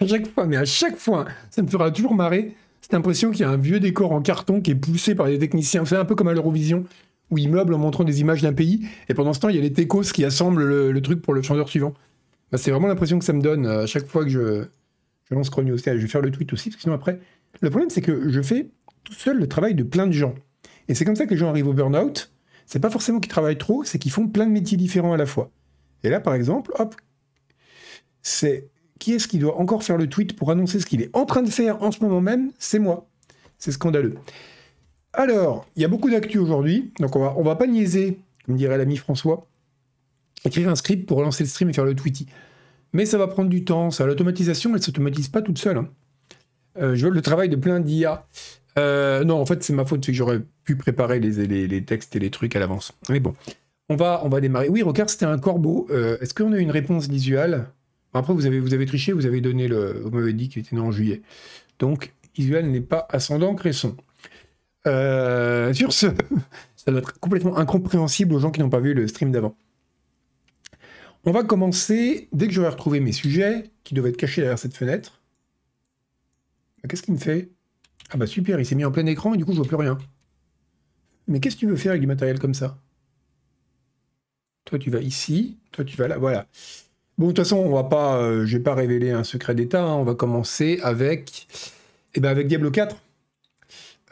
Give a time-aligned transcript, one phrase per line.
[0.00, 2.54] à chaque fois, mais à chaque fois, ça me fera toujours marrer.
[2.80, 5.38] Cette impression qu'il y a un vieux décor en carton qui est poussé par des
[5.38, 5.84] techniciens.
[5.84, 6.84] C'est un peu comme à l'Eurovision,
[7.30, 9.58] où ils meublent en montrant des images d'un pays, et pendant ce temps, il y
[9.58, 11.94] a les techos qui assemblent le, truc pour le chanteur suivant.
[12.52, 14.64] Bah, c'est vraiment l'impression que ça me donne à chaque fois que je,
[15.30, 15.76] je lance Chrono.
[15.76, 17.20] Je vais faire le tweet aussi, parce que sinon après.
[17.60, 18.68] Le problème, c'est que je fais
[19.04, 20.34] tout seul le travail de plein de gens.
[20.88, 22.30] Et c'est comme ça que les gens arrivent au burn-out.
[22.66, 25.26] C'est pas forcément qu'ils travaillent trop, c'est qu'ils font plein de métiers différents à la
[25.26, 25.50] fois.
[26.02, 26.94] Et là, par exemple, hop,
[28.22, 28.68] c'est
[28.98, 31.42] qui est-ce qui doit encore faire le tweet pour annoncer ce qu'il est en train
[31.42, 32.50] de faire en ce moment même?
[32.58, 33.06] C'est moi.
[33.58, 34.14] C'est scandaleux.
[35.12, 38.78] Alors, il y a beaucoup d'actu aujourd'hui, donc on va, va pas niaiser, comme dirait
[38.78, 39.46] l'ami François,
[40.44, 42.26] écrire un script pour relancer le stream et faire le tweety.
[42.92, 44.06] Mais ça va prendre du temps, ça.
[44.06, 45.78] L'automatisation, elle ne s'automatise pas toute seule.
[45.78, 45.88] Hein.
[46.78, 48.26] Euh, je veux le travail de plein d'IA.
[48.78, 52.18] Euh, non, en fait, c'est ma faute, c'est que j'aurais pu préparer les, textes et
[52.18, 52.92] les trucs à l'avance.
[53.08, 53.34] Mais bon,
[53.88, 54.68] on va, on va démarrer.
[54.68, 55.86] Oui, regarde, c'était un corbeau.
[55.90, 57.66] Euh, est-ce qu'on a une réponse visuelle?
[58.14, 60.00] Après, vous avez, triché, vous avez donné le.
[60.04, 61.22] Vous m'avez dit qu'il était né en juillet.
[61.78, 63.96] Donc, visuel n'est pas ascendant Cresson.
[64.84, 66.06] sur ce,
[66.76, 69.56] ça doit être complètement incompréhensible aux gens qui n'ont pas vu le stream d'avant.
[71.26, 74.76] On va commencer, dès que j'aurai retrouvé mes sujets, qui doivent être cachés derrière cette
[74.76, 75.22] fenêtre.
[76.82, 77.50] Bah, qu'est-ce qu'il me fait?
[78.10, 79.76] Ah bah super, il s'est mis en plein écran et du coup je vois plus
[79.76, 79.96] rien.
[81.26, 82.78] Mais qu'est-ce que tu veux faire avec du matériel comme ça?
[84.66, 86.46] Toi tu vas ici, toi tu vas là, voilà.
[87.16, 89.94] Bon, de toute façon, on va pas, euh, pas révéler un secret d'État, hein.
[89.94, 91.46] on va commencer avec,
[92.14, 92.96] eh ben avec Diablo 4.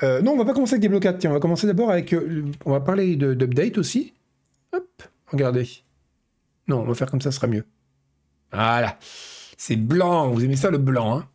[0.04, 2.12] Euh, non, on va pas commencer avec Diablo 4, tiens, on va commencer d'abord avec,
[2.14, 4.12] euh, on va parler d'update aussi.
[4.72, 5.68] Hop, regardez.
[6.68, 7.64] Non, on va faire comme ça, ce sera mieux.
[8.52, 8.96] Voilà.
[9.56, 11.26] C'est blanc, vous aimez ça le blanc, hein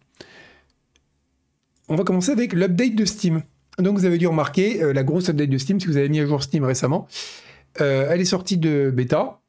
[1.90, 3.44] On va commencer avec l'update de Steam.
[3.78, 6.26] Donc vous avez dû remarquer la grosse update de Steam, si vous avez mis à
[6.26, 7.08] jour Steam récemment.
[7.76, 9.42] Elle est sortie de bêta.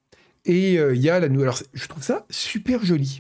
[0.45, 1.49] Et euh, il y a la nouvelle...
[1.49, 3.19] Alors je trouve ça super joli.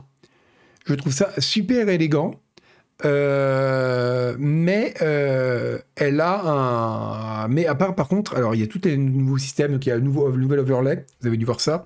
[0.86, 2.41] Je trouve ça super élégant.
[3.05, 7.48] mais elle a un.
[7.48, 9.96] Mais à part, par contre, alors il y a tout un nouveau système, qui a
[9.96, 11.84] un nouveau, nouvel overlay, vous avez dû voir ça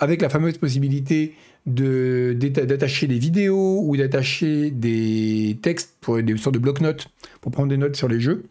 [0.00, 1.34] avec la fameuse possibilité
[1.66, 7.08] d'attacher des vidéos ou d'attacher des textes pour des sortes de bloc-notes
[7.40, 8.44] pour prendre des notes sur les jeux.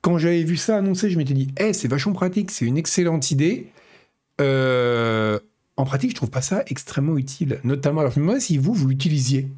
[0.00, 3.30] Quand j'avais vu ça annoncé, je m'étais dit, eh, c'est vachement pratique, c'est une excellente
[3.30, 3.68] idée.
[4.40, 5.38] Euh,
[5.76, 7.60] en pratique, je trouve pas ça extrêmement utile.
[7.64, 9.48] Notamment, alors je me demandais si vous, vous l'utilisiez.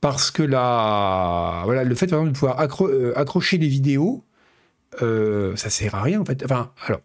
[0.00, 4.24] Parce que là, voilà, le fait par exemple de pouvoir euh, accrocher des vidéos,
[5.02, 6.42] euh, ça sert à rien en fait.
[6.44, 7.00] Enfin, alors,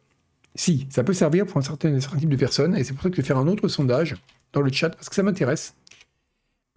[0.55, 3.17] si, ça peut servir pour un certain, type de personnes, et c'est pour ça que
[3.17, 4.15] je vais faire un autre sondage
[4.53, 5.75] dans le chat, parce que ça m'intéresse.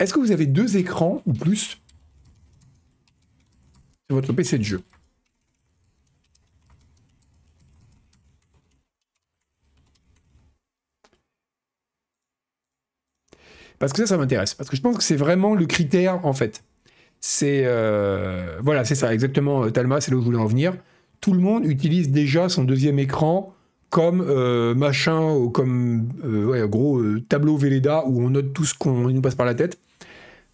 [0.01, 1.81] Est-ce que vous avez deux écrans ou plus
[4.09, 4.83] sur votre PC de jeu?
[13.79, 14.55] Parce que ça, ça m'intéresse.
[14.55, 16.63] Parce que je pense que c'est vraiment le critère, en fait.
[17.21, 17.63] C'est.
[17.65, 20.75] Euh, voilà, c'est ça, exactement, euh, Talma, c'est là où je voulais en venir.
[21.21, 23.55] Tout le monde utilise déjà son deuxième écran
[23.91, 28.75] comme euh, machin, ou comme euh, gros euh, tableau Véleda où on note tout ce
[28.75, 29.79] qu'on nous passe par la tête.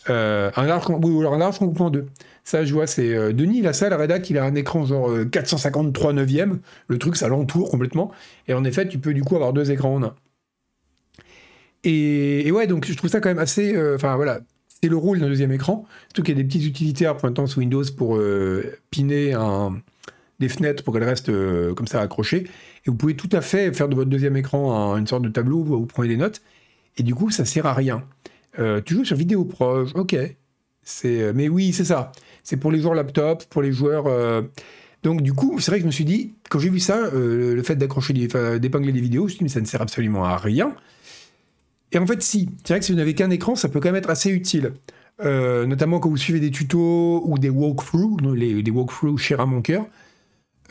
[0.09, 2.07] un large, ou alors un large en deux.
[2.45, 6.61] Ça, je vois, c'est Denis, la salle rédac, il a un écran genre 453 neuvième.
[6.89, 8.11] Le truc, ça l'entoure complètement.
[8.49, 10.15] Et en effet, tu peux du coup avoir deux écrans en un.
[11.85, 13.77] Et, ouais, donc je trouve ça quand même assez.
[13.95, 15.87] Enfin voilà, c'est le rôle d'un deuxième écran.
[16.09, 18.19] Surtout qu'il y a des petites utilitaires pour l'instant sous Windows pour
[18.91, 19.77] piner un,
[20.41, 21.33] des fenêtres pour qu'elles restent
[21.75, 22.45] comme ça accrochées.
[22.87, 25.59] Et vous pouvez tout à fait faire de votre deuxième écran une sorte de tableau
[25.59, 26.41] où vous prenez des notes.
[26.97, 28.05] Et du coup, ça sert à rien.
[28.59, 30.17] Euh, tu joues sur vidéo proche, ok.
[31.05, 32.13] Euh, mais oui, c'est ça.
[32.43, 34.07] C'est pour les joueurs laptop, pour les joueurs.
[34.07, 34.43] Euh,
[35.03, 37.63] donc du coup, c'est vrai que je me suis dit, quand j'ai vu ça, le
[37.63, 40.37] fait d'accrocher, d'épingler des vidéos, je me suis dit, mais ça ne sert absolument à
[40.37, 40.75] rien.
[41.95, 42.51] Et en fait, si.
[42.65, 44.73] C'est vrai que si vous n'avez qu'un écran, ça peut quand même être assez utile.
[45.21, 49.63] notamment quand vous suivez des tutos ou des walkthroughs, les, des walkthroughs chers à mon
[49.63, 49.87] cœur.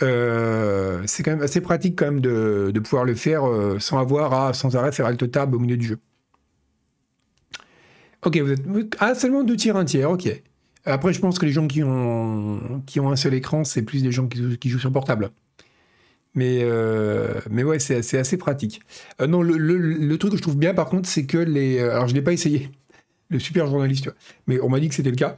[0.02, 4.34] Euh, c'est quand même assez pratique quand même de, pouvoir le faire euh, sans avoir
[4.34, 6.00] à sans arrêt faire alt tab au milieu du jeu.
[8.26, 10.30] Ok, vous êtes ah seulement deux tiers un tiers, ok.
[10.86, 14.02] Après, je pense que les gens qui ont qui ont un seul écran, c'est plus
[14.02, 15.32] des gens qui, jouent sur portable.
[16.36, 18.82] Mais euh, mais ouais, c'est assez, pratique.
[19.20, 22.24] non, le, truc que je trouve bien par contre, c'est que les alors je l'ai
[22.24, 22.72] pas essayé,
[23.30, 24.10] le super journaliste,
[24.48, 25.38] mais on m'a dit que c'était le cas.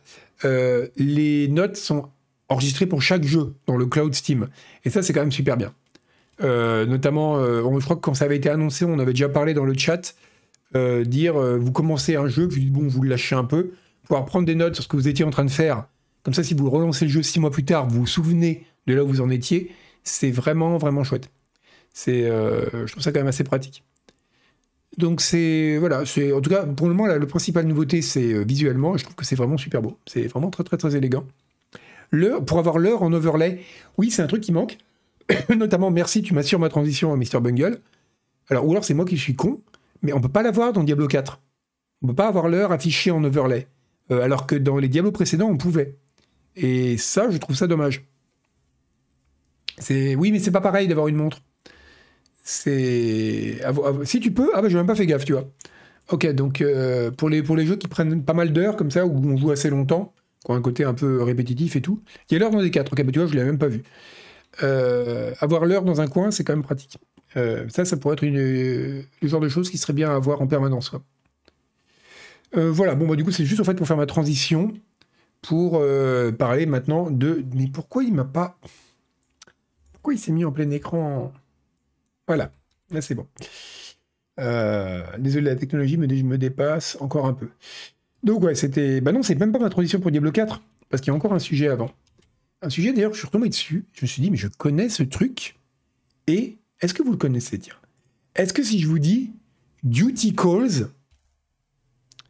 [0.97, 2.09] les notes sont
[2.49, 4.47] enregistré pour chaque jeu dans le cloud Steam.
[4.83, 5.73] Et ça, c'est quand même super bien.
[6.41, 9.53] Euh, notamment, euh, je crois que quand ça avait été annoncé, on avait déjà parlé
[9.53, 10.15] dans le chat,
[10.75, 13.71] euh, dire vous commencez un jeu, puis bon, vous le lâchez un peu,
[14.03, 15.85] pouvoir prendre des notes sur ce que vous étiez en train de faire.
[16.23, 18.93] Comme ça, si vous relancez le jeu six mois plus tard, vous vous souvenez de
[18.93, 19.71] là où vous en étiez.
[20.05, 21.29] C'est vraiment, vraiment chouette.
[21.93, 23.83] C'est, je trouve ça quand même assez pratique.
[24.97, 28.43] Donc c'est voilà, c'est en tout cas pour le moment la, principale nouveauté c'est euh,
[28.43, 31.25] visuellement, je trouve que c'est vraiment super beau, c'est vraiment très très très élégant.
[32.45, 33.59] Pour avoir l'heure en overlay,
[33.97, 34.77] oui c'est un truc qui manque.
[35.55, 37.79] Notamment merci tu m'assures ma transition Mr Bungle.
[38.49, 39.59] Alors ou alors c'est moi qui suis con,
[40.01, 41.41] mais on peut pas l'avoir dans Diablo 4.
[42.01, 43.67] On peut pas avoir l'heure affichée en overlay,
[44.11, 45.95] euh, alors que dans les Diablo précédents on pouvait.
[46.55, 48.05] Et ça je trouve ça dommage.
[49.89, 51.41] Oui mais c'est pas pareil d'avoir une montre.
[52.43, 53.59] C'est.
[54.03, 54.51] Si tu peux.
[54.53, 55.49] Ah bah j'ai même pas fait gaffe, tu vois.
[56.11, 59.37] Ok, donc euh, pour, les, jeux qui prennent pas mal d'heures comme ça, où on
[59.37, 60.13] joue assez longtemps,
[60.45, 62.69] qui ont un côté un peu répétitif et tout, il y a l'heure dans des
[62.69, 62.93] 4.
[62.93, 63.81] Ok, bah tu vois, je l'ai même pas vu.
[64.63, 66.99] Euh, avoir l'heure dans un coin, c'est quand même pratique.
[67.37, 70.41] Euh, ça, ça pourrait être une, le genre de choses qui serait bien à avoir
[70.41, 70.91] en permanence.
[72.53, 74.71] voilà, bon, bah du coup, c'est juste en fait pour faire ma transition
[75.41, 75.83] pour
[76.37, 77.43] parler maintenant de.
[77.55, 78.59] Mais pourquoi il m'a pas.
[80.13, 81.33] Il s'est mis en plein écran
[82.27, 82.51] voilà,
[82.91, 83.27] là c'est bon.
[84.39, 87.49] Euh, désolé, la technologie me, me, dépasse encore un peu.
[88.23, 88.99] Donc ouais, c'était...
[88.99, 91.33] Bah non, c'est même pas ma transition pour Diablo 4, parce qu'il y a encore
[91.33, 91.91] un sujet avant.
[92.61, 95.03] Un sujet d'ailleurs, je suis retombé dessus, je me suis dit, mais je connais ce
[95.03, 95.59] truc,
[96.27, 97.75] et est-ce que vous le connaissez, tiens?
[98.35, 99.31] Est-ce que si je vous dis
[99.83, 100.89] Duty Calls,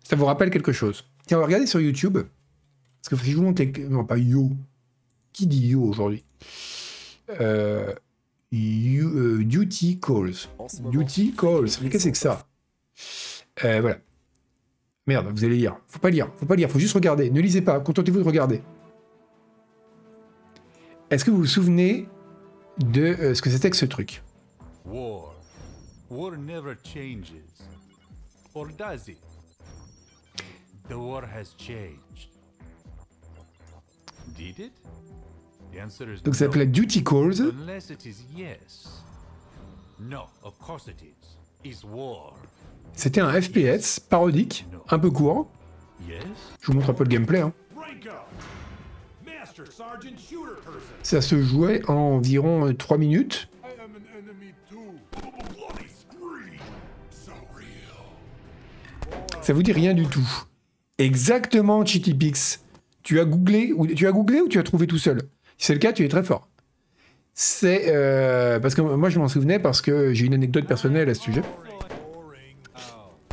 [0.04, 1.06] ça vous rappelle quelque chose?
[1.26, 2.20] Tiens, on va regarder sur YouTube,
[3.02, 3.64] parce que si je vous montre...
[3.90, 4.52] Non, pas Yo.
[5.32, 6.24] Qui dit Yo aujourd'hui?
[7.30, 7.94] Euh,
[8.54, 10.48] euh, duty Calls.
[10.92, 11.70] Duty Calls.
[11.82, 12.48] Mais qu'est-ce que c'est que ça
[13.64, 13.98] euh, Voilà.
[15.08, 15.78] Merde, vous allez lire.
[15.88, 17.30] Faut pas lire, faut pas lire, faut juste regarder.
[17.30, 18.62] Ne lisez pas, contentez-vous de regarder.
[21.12, 22.08] Est-ce que vous vous souvenez
[22.80, 24.24] de euh, ce que c'était que ce truc?
[24.86, 25.36] War.
[26.10, 27.34] War never changes.
[28.54, 29.20] Or does it?
[30.90, 32.30] The war has changed.
[34.36, 34.72] Did it?
[36.24, 37.54] Donc ça s'appelait Duty Calls.
[42.94, 45.50] C'était un FPS parodique, un peu court.
[46.62, 47.42] Je vous montre un peu le gameplay.
[47.42, 47.54] Hein.
[51.04, 53.50] Ça se jouait en environ 3 minutes.
[59.42, 60.28] Ça vous dit rien du tout.
[60.98, 62.64] Exactement, Chittypix.
[63.04, 65.22] Tu as googlé ou tu as googlé ou tu as trouvé tout seul?
[65.58, 66.48] Si c'est le cas, tu es très fort.
[67.34, 71.14] C'est euh, parce que moi je m'en souvenais parce que j'ai une anecdote personnelle à
[71.14, 71.42] ce sujet.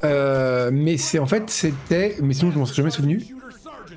[0.04, 3.22] Euh, mais c'est en fait c'était, mais sinon je m'en suis jamais souvenu.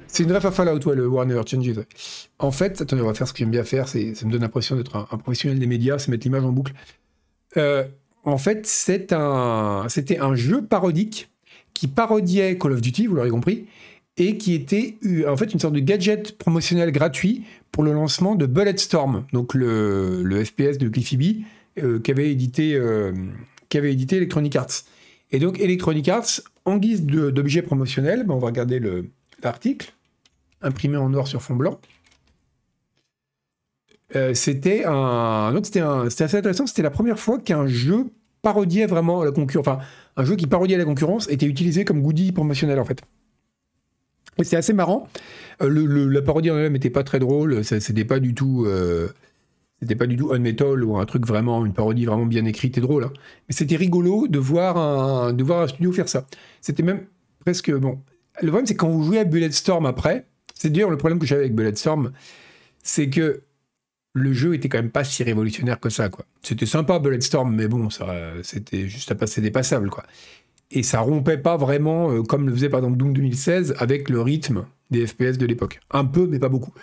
[0.08, 1.74] C'est une ref à Fallout, ouais, le Warner Changes.
[2.40, 4.76] En fait, attendez, on va faire ce que j'aime bien faire, ça me donne l'impression
[4.76, 6.74] d'être un, professionnel des médias, c'est mettre l'image en boucle.
[7.58, 7.84] Euh,
[8.24, 11.30] en fait, c'était un jeu parodique
[11.74, 13.66] qui parodiait Call of Duty, vous l'aurez compris,
[14.18, 14.98] et qui était
[15.28, 20.44] en fait une sorte de gadget promotionnel gratuit pour le lancement de Bulletstorm, donc le,
[20.46, 23.12] FPS de Cliffy B euh, édité, euh,
[23.68, 24.84] qu'avait édité Electronic Arts.
[25.32, 28.80] Et donc Electronic Arts, en guise d'objet promotionnel, ben on va regarder
[29.44, 29.94] l'article,
[30.62, 31.80] imprimé en noir sur fond blanc.
[34.16, 36.68] Euh, c'était un, donc c'était assez intéressant.
[36.68, 38.06] C'était la première fois qu'un jeu
[38.42, 39.80] parodiait vraiment la concurrence, enfin
[40.16, 43.02] un jeu qui parodiait la concurrence était utilisé comme goodie promotionnel en fait.
[44.44, 45.08] C'est assez marrant.
[45.62, 47.64] Euh, le, la parodie en elle-même n'était pas très drôle.
[47.64, 48.66] C'était pas du tout.
[48.66, 49.10] Euh,
[49.82, 52.82] c'était pas du tout Unmetal ou un truc vraiment, une parodie vraiment bien écrite et
[52.82, 53.06] drôle.
[53.06, 53.14] Hein.
[53.48, 56.26] Mais c'était rigolo de voir, un, un studio faire ça.
[56.62, 57.06] C'était même
[57.40, 57.72] presque.
[57.72, 58.00] Bon.
[58.42, 61.42] Le problème, c'est quand vous jouez à Bulletstorm après, c'est d'ailleurs le problème que j'avais
[61.42, 62.12] avec Bulletstorm,
[62.84, 63.44] c'est que
[64.14, 66.26] le jeu était quand même pas si révolutionnaire que ça, quoi.
[66.42, 67.90] C'était sympa Bulletstorm, mais bon,
[68.44, 70.04] c'était juste à passer dépassable, quoi
[70.72, 74.22] et ça rompait pas vraiment, euh, comme le faisait par exemple Doom 2016, avec le
[74.22, 75.80] rythme des FPS de l'époque.
[75.92, 76.74] Un peu, mais pas beaucoup.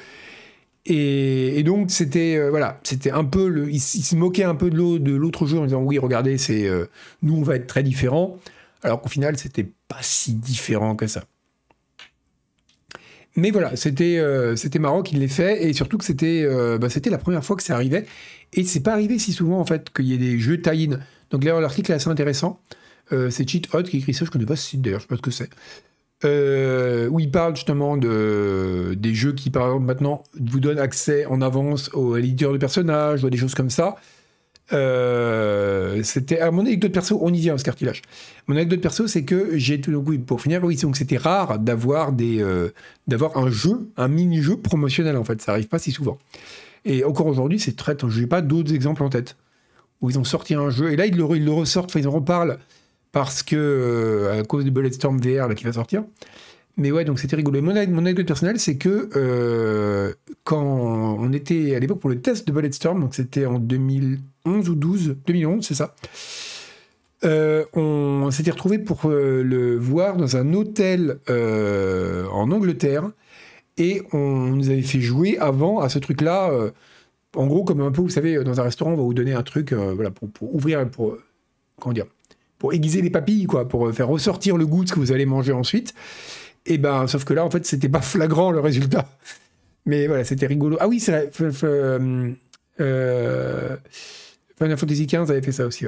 [0.85, 5.13] Et, donc c'était euh, voilà, c'était un peu le, il, se moquait un peu de
[5.13, 6.87] l'autre jeu en disant oui regardez c'est euh,
[7.23, 8.39] nous on va être très différents,
[8.83, 11.23] alors qu'au final c'était pas si différent que ça.
[13.37, 14.21] Mais voilà, c'était
[14.57, 16.47] c'était marrant qu'il l'ait fait et surtout que c'était
[16.79, 18.05] bah, c'était la première fois que ça arrivait
[18.53, 20.99] et c'est pas arrivé si souvent en fait qu'il y ait des jeux tie-in.
[21.31, 22.61] Donc l'article est assez intéressant.
[23.13, 25.09] Euh, c'est Cheat Hot qui écrit ça, je connais pas ce site d'ailleurs, je sais
[25.09, 25.51] pas ce que c'est.
[26.25, 31.27] Euh, où il parle justement de, des jeux qui, par exemple, maintenant vous donnent accès
[31.27, 33.97] en avance aux éditeurs de personnages ou des choses comme ça.
[34.73, 38.03] Euh, c'était à mon anecdote perso, on y vient ce cartilage.
[38.47, 42.13] Mon anecdote perso, c'est que j'ai tout oui, pour finir, oui, donc c'était rare d'avoir
[42.13, 42.43] des,
[43.09, 45.43] d'avoir un jeu, un mini-jeu promotionnel en fait.
[45.43, 46.19] Ça arrive pas si souvent.
[46.85, 47.97] Et encore aujourd'hui, c'est très.
[48.09, 49.37] Je n'ai pas d'autres exemples en tête
[50.01, 52.09] où ils ont sorti un jeu et là ils le, ils le ressortent, enfin, ils
[52.09, 52.59] en reparlent
[53.13, 56.05] parce que euh, à cause de Bulletstorm VR qui va sortir.
[56.79, 57.61] Mais ouais, donc c'était rigolo.
[57.61, 62.49] Mon, mon anecdote personnelle, c'est que euh, quand on était à l'époque pour le test
[62.49, 65.95] de Bulletstorm, donc c'était en 2011 ou 12, 2011, c'est ça.
[67.25, 73.11] Euh, on s'était retrouvé pour le voir dans un hôtel en Angleterre
[73.77, 76.51] et on nous avait fait jouer avant à ce truc-là.
[77.37, 79.43] en gros, comme un peu, vous savez, dans un restaurant, on va vous donner un
[79.43, 81.19] truc, voilà, pour, pour, ouvrir, pour
[81.79, 82.07] comment dire,
[82.63, 85.27] pour aiguiser les papilles, quoi, pour faire ressortir le goût de ce que vous allez
[85.27, 85.95] manger ensuite.
[86.65, 89.09] Et ben, sauf que là, en fait, c'était pas flagrant le résultat.
[89.85, 90.77] Mais voilà, c'était rigolo.
[90.79, 91.33] Ah oui, c'est
[92.81, 93.77] euh,
[94.59, 95.87] Final Fantasy XV avait fait ça aussi.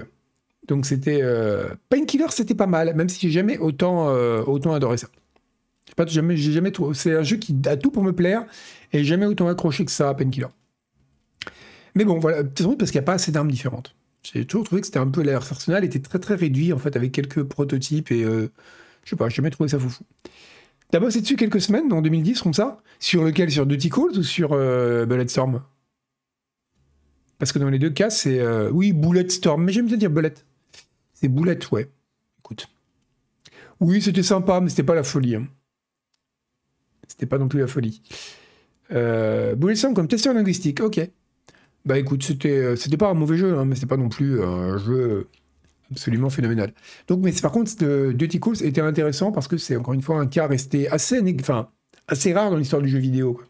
[0.66, 4.96] Donc c'était euh, Painkiller, c'était pas mal, même si j'ai jamais autant euh, autant adoré
[4.96, 5.06] ça.
[5.94, 8.44] Pas j'ai jamais C'est un jeu qui a tout pour me plaire
[8.92, 10.48] et jamais autant accroché que ça à Painkiller.
[11.94, 13.94] Mais bon, voilà, c'est parce qu'il n'y a pas assez d'armes différentes.
[14.24, 17.12] J'ai toujours trouvé que c'était un peu l'arsenal était très très réduit en fait avec
[17.12, 18.50] quelques prototypes et euh,
[19.04, 20.04] je sais pas, j'ai jamais trouvé ça foufou.
[20.90, 24.22] T'as bossé dessus quelques semaines en 2010 comme ça Sur lequel Sur Duty Calls ou
[24.22, 25.62] sur euh, Bulletstorm?
[27.38, 30.34] Parce que dans les deux cas, c'est euh, oui Bulletstorm, mais j'aime bien dire Bullet.
[31.12, 31.90] C'est Bullet, ouais.
[32.38, 32.68] Écoute.
[33.80, 35.34] Oui, c'était sympa, mais c'était pas la folie.
[35.34, 35.48] Hein.
[37.08, 38.00] C'était pas non plus la folie.
[38.92, 41.00] Euh, Bulletstorm comme testeur linguistique, ok.
[41.84, 44.42] Bah écoute, c'était euh, c'était pas un mauvais jeu, hein, mais c'était pas non plus
[44.42, 45.28] un jeu
[45.90, 46.72] absolument phénoménal.
[47.08, 50.26] Donc, mais par contre, Duty Calls était intéressant parce que c'est encore une fois un
[50.26, 51.20] cas resté assez
[52.32, 53.40] rare dans l'histoire du jeu vidéo.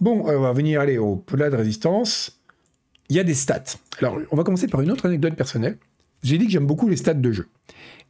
[0.00, 2.40] Bon, on va venir aller au plat de résistance.
[3.08, 3.64] Il y a des stats.
[3.98, 5.78] Alors, on va commencer par une autre anecdote personnelle.
[6.22, 7.48] J'ai dit que j'aime beaucoup les stats de jeu.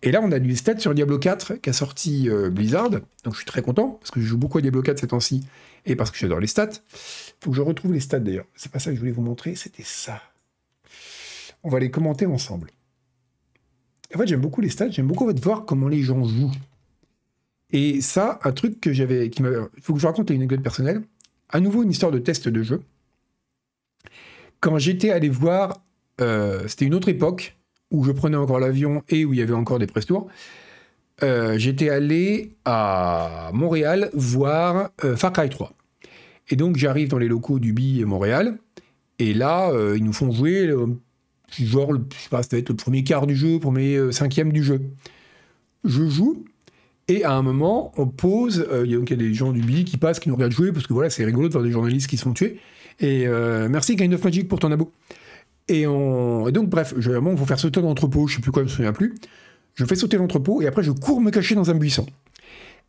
[0.03, 2.91] Et là, on a des stats sur Diablo 4 qui a sorti euh, Blizzard.
[2.91, 5.45] Donc, je suis très content parce que je joue beaucoup à Diablo 4 ces temps-ci
[5.87, 6.71] et parce que j'adore les stats.
[7.41, 8.47] Faut que je retrouve les stats d'ailleurs.
[8.55, 10.23] C'est pas ça que je voulais vous montrer, c'était ça.
[11.65, 12.71] On va les commenter ensemble.
[14.15, 16.53] En fait, j'aime beaucoup les stats, j'aime beaucoup voir comment les gens jouent.
[17.71, 19.33] Et ça, un truc que j'avais, Il
[19.83, 21.03] faut que je vous raconte une anecdote personnelle.
[21.50, 22.81] À nouveau, une histoire de test de jeu.
[24.61, 25.83] Quand j'étais allé voir,
[26.21, 27.58] euh, c'était une autre époque
[27.90, 30.28] où je prenais encore l'avion et où il y avait encore des press tours.
[31.23, 35.73] Euh, j'étais allé à Montréal voir euh, Far Cry 3.
[36.50, 38.59] Et donc j'arrive dans les locaux du BI Montréal,
[39.18, 40.73] et là, ils nous font jouer
[41.61, 44.52] genre, je sais pas, ça va être le premier quart du jeu, premier euh, cinquième
[44.52, 44.80] du jeu.
[45.85, 46.45] Je joue,
[47.09, 49.97] et à un moment, on pose, euh, il y, a des gens du billet qui
[49.97, 52.16] passent, qui nous regardent jouer, parce que voilà, c'est rigolo de voir des journalistes qui
[52.16, 52.61] se font tuer.
[53.00, 54.92] Et euh, merci Kind of Magic pour ton abo.
[55.68, 58.72] Et, on, donc, bref, je, faut faire sauter l'entrepôt, je sais plus quoi, je me
[58.72, 59.14] souviens plus.
[59.75, 62.06] Je fais sauter l'entrepôt, et après, je cours me cacher dans un buisson.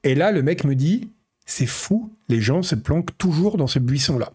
[0.03, 1.09] Et là, le mec me dit,
[1.45, 4.31] c'est fou, les gens se planquent toujours dans ce buisson-là.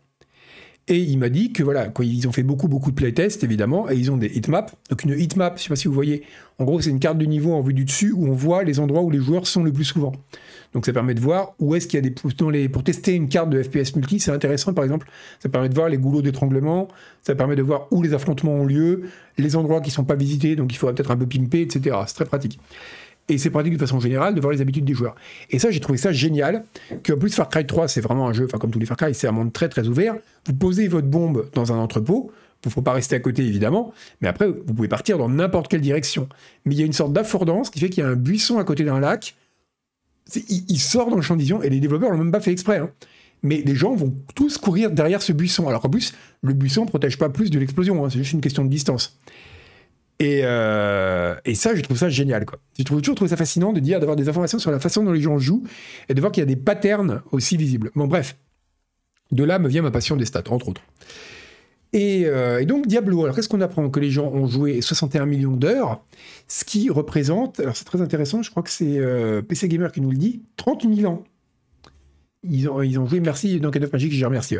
[0.87, 3.97] Et il m'a dit que voilà, ils ont fait beaucoup, beaucoup de playtests, évidemment, et
[3.97, 4.75] ils ont des heatmaps.
[4.91, 6.25] Donc une heatmap, je sais pas si vous voyez,
[6.59, 8.79] en gros, c'est une carte de niveau en vue du dessus où on voit les
[8.81, 10.13] endroits où les joueurs sont le plus souvent.
[10.75, 12.11] Donc ça permet de voir où est-ce qu'il y a des...
[12.11, 15.09] Dans pour tester une carte de FPS multi, c'est intéressant, par exemple,
[15.41, 16.89] ça permet de voir les goulots d'étranglement,
[17.23, 19.05] ça permet de voir où les affrontements ont lieu,
[19.39, 21.97] les endroits qui sont pas visités, donc il faudra peut-être un peu pimper, etc.
[22.07, 22.59] C'est très pratique.
[23.29, 25.15] Et c'est pratique de façon générale de voir les habitudes des joueurs.
[25.51, 26.65] Et ça, j'ai trouvé ça génial.
[27.05, 29.15] Qu'en plus, Far Cry 3, c'est vraiment un jeu, enfin, comme tous les Far Cry,
[29.15, 30.17] c'est un monde très très ouvert.
[30.47, 32.33] Vous posez votre bombe dans un entrepôt.
[32.65, 33.93] Il ne faut pas rester à côté, évidemment.
[34.21, 36.29] Mais après, vous pouvez partir dans n'importe quelle direction.
[36.65, 38.65] Mais il y a une sorte d'affordance qui fait qu'il y a un buisson à
[38.65, 39.35] côté d'un lac.
[40.35, 42.79] Il, sort dans le champ de vision et les développeurs l'ont même pas fait exprès.
[42.79, 42.91] Hein.
[43.43, 45.69] Mais les gens vont tous courir derrière ce buisson.
[45.69, 48.03] Alors qu'en plus, le buisson ne protège pas plus de l'explosion.
[48.05, 48.09] Hein.
[48.11, 49.19] C'est juste une question de distance.
[50.23, 52.45] Euh, et, ça, je trouve ça génial.
[52.47, 52.59] Quoi.
[52.77, 55.21] J'ai toujours trouvé ça fascinant de dire, d'avoir des informations sur la façon dont les
[55.21, 55.65] gens jouent
[56.09, 57.91] et de voir qu'il y a des patterns aussi visibles.
[57.95, 58.37] Bon, bref.
[59.33, 60.83] De là me vient ma passion des stats, entre autres.
[61.93, 65.57] Et, euh, donc, Diablo, alors qu'est-ce qu'on apprend Que les gens ont joué 61 millions
[65.57, 66.05] d'heures,
[66.49, 70.01] ce qui représente, alors c'est très intéressant, je crois que c'est euh, PC Gamer qui
[70.01, 71.25] nous le dit, 30 000 ans.
[72.43, 74.59] Ils ont, ils ont joué, merci, Can of Magic, j'ai remercié.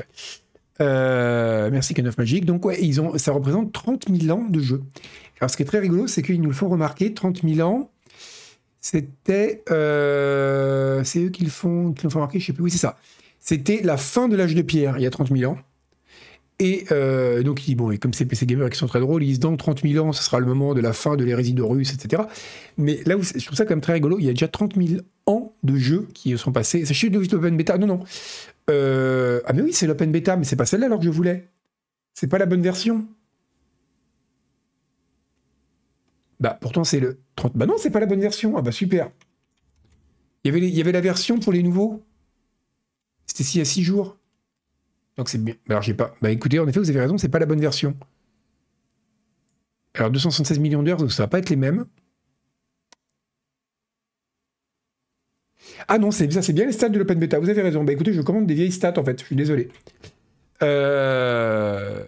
[0.81, 2.47] merci Can of Magic.
[2.47, 4.83] Donc, ouais, ils ont, ça représente 30 000 ans de jeu.
[5.41, 7.91] Alors, ce qui est très rigolo, c'est qu'ils nous le font remarquer, 30 000 ans,
[8.81, 9.63] c'était...
[9.71, 12.79] Euh, c'est eux qui le font, qui le font remarquer, je sais plus, oui, c'est
[12.79, 12.97] ça.
[13.41, 15.59] C'était la fin de l'âge de pierre, il y a 30 000 ans.
[16.61, 19.41] Et euh, donc, bon, et comme c'est PC Gamer qui sont très drôles, ils disent
[19.41, 21.93] dans 30 000 ans, ce sera le moment de la fin de l'hérésie de Russe,
[21.93, 22.23] etc.
[22.79, 24.77] Mais là où je trouve ça quand même très rigolo, il y a déjà 30
[24.77, 26.85] 000 ans de jeux qui sont passés.
[26.85, 28.01] C'est chez l'open bêta Non, non.
[28.71, 31.49] Euh, ah, mais oui, c'est l'open bêta, mais c'est pas celle-là alors que je voulais.
[32.15, 33.07] C'est pas la bonne version.
[36.41, 37.57] Bah, pourtant, c'est le 30.
[37.57, 38.57] Bah non, c'est pas la bonne version.
[38.57, 39.11] Ah bah super.
[40.45, 42.03] Il y avait, il y la version pour les nouveaux.
[43.27, 44.19] C'était si à 6 jours.
[45.17, 45.55] Donc c'est bien.
[45.81, 46.15] J'ai pas.
[46.21, 47.97] Bah écoutez, en effet, vous avez raison, c'est pas la bonne version.
[49.95, 51.87] Alors 276 millions d'heures, donc ça va pas être les mêmes.
[55.89, 57.39] Ah non, c'est ça, c'est bien les stats de l'open beta.
[57.39, 57.85] Vous avez raison.
[57.85, 59.21] Bah écoutez, je commande des vieilles stats en fait.
[59.21, 59.69] Je suis désolé.
[60.63, 62.05] Euh,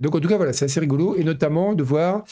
[0.00, 2.24] donc en tout cas, voilà, c'est assez rigolo et notamment de voir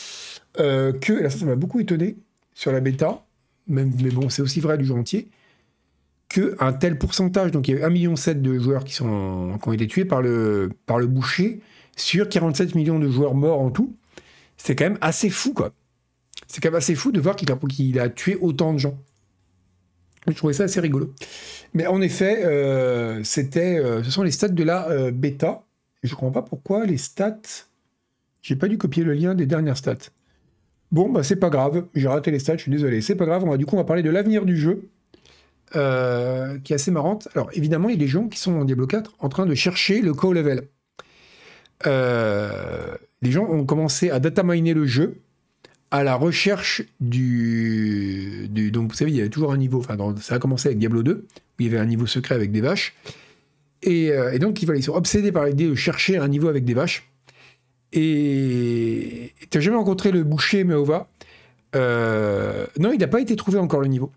[0.60, 2.16] euh, que, ça, m'a beaucoup étonné
[2.54, 3.24] sur la bêta,
[3.66, 5.28] mais bon, c'est aussi vrai du jeu entier,
[6.28, 9.58] que un tel pourcentage, donc il y a eu 1,7 million de joueurs qui, sont,
[9.60, 10.70] qui ont été tués par le,
[11.06, 11.60] boucher
[11.96, 13.96] sur 47 millions de joueurs morts en tout.
[14.56, 15.72] C'est quand même assez fou, quoi.
[16.46, 18.98] C'est quand même assez fou de voir qu'il a, tué autant de gens.
[20.26, 21.12] Je trouvais ça assez rigolo.
[21.74, 25.64] Mais en effet, euh, c'était, euh, ce sont les stats de la bêta.
[26.02, 27.66] Je ne comprends pas pourquoi les stats.
[28.42, 30.10] J'ai pas dû copier le lien des dernières stats.
[30.94, 31.86] Bon, bah c'est pas grave.
[31.94, 33.00] J'ai raté les stats, je suis désolé.
[33.00, 33.58] C'est pas grave.
[33.58, 34.88] Du coup, on va parler de l'avenir du jeu.
[35.72, 37.28] qui est assez marrante.
[37.34, 39.54] Alors, évidemment, il y a des gens qui sont en Diablo 4 en train de
[39.54, 40.68] chercher le co-level.
[41.84, 45.20] les gens ont commencé à data miner le jeu
[45.90, 49.78] à la recherche du, Donc, vous savez, il y avait toujours un niveau.
[49.78, 51.26] Enfin, ça a commencé avec Diablo 2, où
[51.60, 52.94] il y avait un niveau secret avec des vaches.
[53.82, 57.08] Et, euh, donc, ils, sont obsédés par l'idée de chercher un niveau avec des vaches.
[57.94, 61.08] Et tu n'as jamais rencontré le boucher Meova
[61.76, 64.10] euh, Non, il n'a pas été trouvé encore le niveau.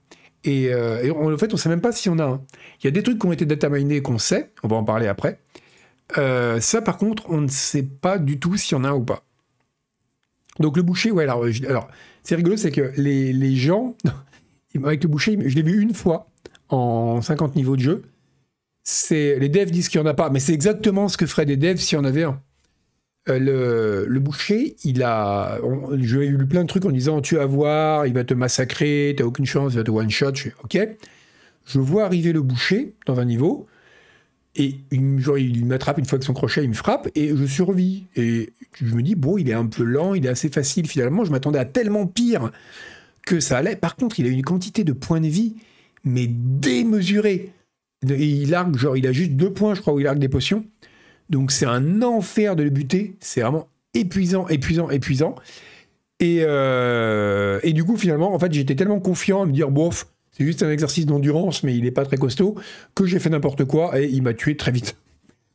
[0.43, 2.41] Et, euh, en fait, on sait même pas si on a un.
[2.81, 5.07] Il y a des trucs qui ont été dataminés qu'on sait, on va en parler
[5.07, 5.39] après.
[6.15, 9.03] ça, par contre, on ne sait pas du tout s'il y en a un ou
[9.03, 9.23] pas.
[10.59, 11.87] Donc le boucher, ouais, alors, alors
[12.23, 13.95] c'est rigolo, c'est que les, les, gens,
[14.83, 16.29] avec le boucher, je l'ai vu une fois
[16.69, 18.03] en 50 niveaux de jeu.
[18.83, 21.45] C'est les devs disent qu'il n'y en a pas, mais c'est exactement ce que feraient
[21.45, 22.41] des devs s'il y en avait un.
[23.29, 25.59] Euh, le, boucher, il a.
[25.99, 29.25] J'ai eu plein de trucs en disant tu vas voir, il va te massacrer, t'as
[29.25, 30.35] aucune chance, il va te one shot.
[30.35, 30.77] Je ok.
[31.65, 33.67] Je vois arriver le boucher dans un niveau.
[34.55, 38.07] Et il, m'attrape une fois que son crochet, il me frappe et je survis.
[38.15, 41.25] Et je me dis, bon, il est un peu lent, il est assez facile finalement.
[41.25, 42.51] Je m'attendais à tellement pire
[43.23, 43.75] que ça allait.
[43.75, 45.57] Par contre, il a une quantité de points de vie,
[46.03, 47.51] mais démesurée.
[48.01, 50.65] Il argue, genre, il a juste deux points, je crois, où il argue des potions.
[51.29, 53.15] Donc c'est un enfer de le buter.
[53.19, 55.35] C'est vraiment épuisant, épuisant, épuisant.
[56.19, 60.07] Et, euh, et du coup, finalement, en fait, j'étais tellement confiant à me dire, bof,
[60.31, 62.55] c'est juste un exercice d'endurance, mais il n'est pas très costaud,
[62.95, 64.95] que j'ai fait n'importe quoi et il m'a tué très vite.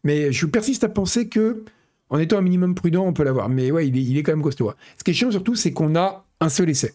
[0.04, 1.64] Mais je persiste à penser que,
[2.10, 3.48] en étant un minimum prudent, on peut l'avoir.
[3.48, 4.72] Mais ouais, il est, quand même costaud.
[4.98, 6.94] Ce qui est chiant surtout, c'est qu'on a un seul essai.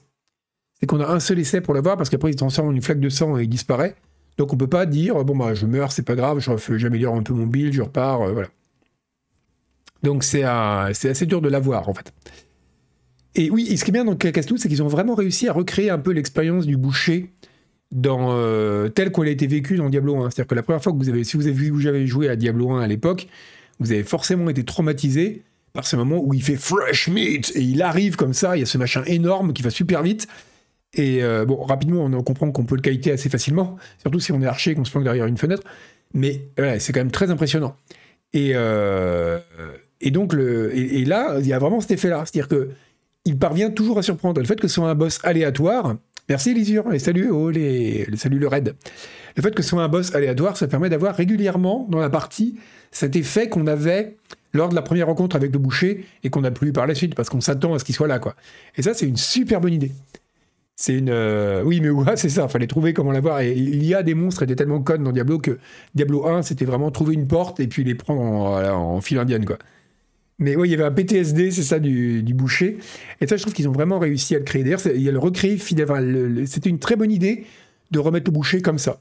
[0.80, 2.82] C'est qu'on a un seul essai pour l'avoir parce qu'après il se transforme en une
[2.82, 3.96] flaque de sang et il disparaît.
[4.38, 6.40] Donc on peut pas dire bon bah je meurs, c'est pas grave,
[6.76, 8.50] j'améliore un peu mon build, je repars, euh, voilà.
[10.04, 12.14] Donc c'est assez dur de l'avoir en fait.
[13.36, 15.92] Et oui, ce qui est bien dans Castou, c'est qu'ils ont vraiment réussi à recréer
[15.92, 17.32] un peu l'expérience du boucher
[17.92, 20.32] dans euh, tel qu'elle a été vécue dans Diablo 1.
[20.32, 22.30] C'est-à-dire que la première fois que vous avez, si vous avez vu où j'avais joué
[22.30, 23.28] à Diablo 1 à l'époque,
[23.80, 27.84] vous avez forcément été traumatisé par ce moment où il fait fresh meat et il
[27.84, 30.28] arrive comme ça, il y a ce machin énorme qui va super vite.
[30.94, 34.42] Et euh, bon, rapidement, on comprend qu'on peut le qualité assez facilement, surtout si on
[34.42, 35.62] est archer et qu'on se planque derrière une fenêtre.
[36.16, 37.76] Mais ouais, c'est quand même très impressionnant.
[38.34, 39.40] Et, euh,
[40.02, 42.24] et donc, le, et, là, il y a vraiment cet effet-là.
[42.26, 42.70] C'est-à-dire que
[43.26, 44.40] il parvient toujours à surprendre.
[44.40, 45.96] Le fait que ce soit un boss aléatoire,
[46.30, 48.76] Merci Lisure, et salut, oh, les, salut le raid.
[49.38, 52.60] Le fait que ce soit un boss aléatoire, ça permet d'avoir régulièrement dans la partie
[52.92, 54.18] cet effet qu'on avait
[54.52, 57.16] lors de la première rencontre avec le boucher et qu'on n'a plus par la suite
[57.16, 58.36] parce qu'on s'attend à ce qu'il soit là, quoi.
[58.76, 59.94] Et ça, c'est une super bonne idée.
[60.76, 61.10] C'est une.
[61.10, 63.40] Euh, oui, mais ouais, c'est ça, fallait trouver comment l'avoir.
[63.40, 65.60] Et il y a des monstres étaient tellement connes dans Diablo que
[65.96, 69.46] Diablo 1, c'était vraiment trouver une porte et puis les prendre en, en file indienne,
[69.46, 69.60] quoi.
[70.40, 72.78] Mais oui, il y avait un PTSD, c'est ça, du, boucher.
[73.22, 74.64] Et ça, je trouve qu'ils ont vraiment réussi à le créer.
[74.64, 77.46] D'ailleurs, il y a le recréer C'était une très bonne idée
[77.90, 79.00] de remettre le boucher comme ça.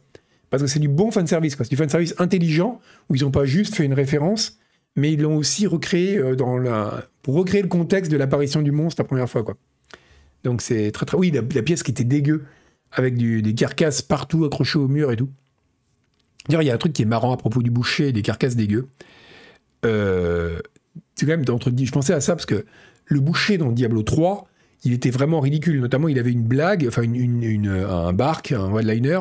[0.48, 1.56] Parce que c'est du bon fan service.
[1.58, 4.58] C'est du fan service intelligent, où ils n'ont pas juste fait une référence,
[4.94, 7.04] mais ils l'ont aussi recréé euh, dans la...
[7.22, 9.42] pour recréer le contexte de l'apparition du monstre la première fois.
[9.42, 9.56] Quoi.
[10.44, 11.18] Donc c'est très très.
[11.18, 12.44] Oui, la, pièce qui était dégueu,
[12.92, 15.28] avec des carcasses partout accrochées au mur et tout.
[16.48, 18.22] D'ailleurs, il y a un truc qui est marrant à propos du boucher et des
[18.22, 18.88] carcasses dégueu.
[19.84, 20.60] Euh,
[21.16, 22.64] c'est quand même entre je pensais à ça parce que
[23.06, 24.46] le boucher dans Diablo 3,
[24.84, 25.80] il était vraiment ridicule.
[25.80, 29.20] Notamment, il avait une blague, enfin une, un bark, un one-liner,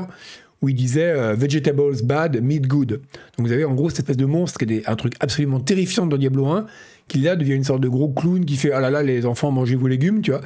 [0.62, 3.01] où il disait euh, Vegetables bad, meat good.
[3.38, 6.05] Donc vous avez en gros cette espèce de monstre qui est un truc absolument terrifiant
[6.05, 6.65] dans Diablo 1,
[7.08, 9.51] qui là devient une sorte de gros clown qui fait ah là là les enfants
[9.51, 10.41] mangez vos légumes, tu vois.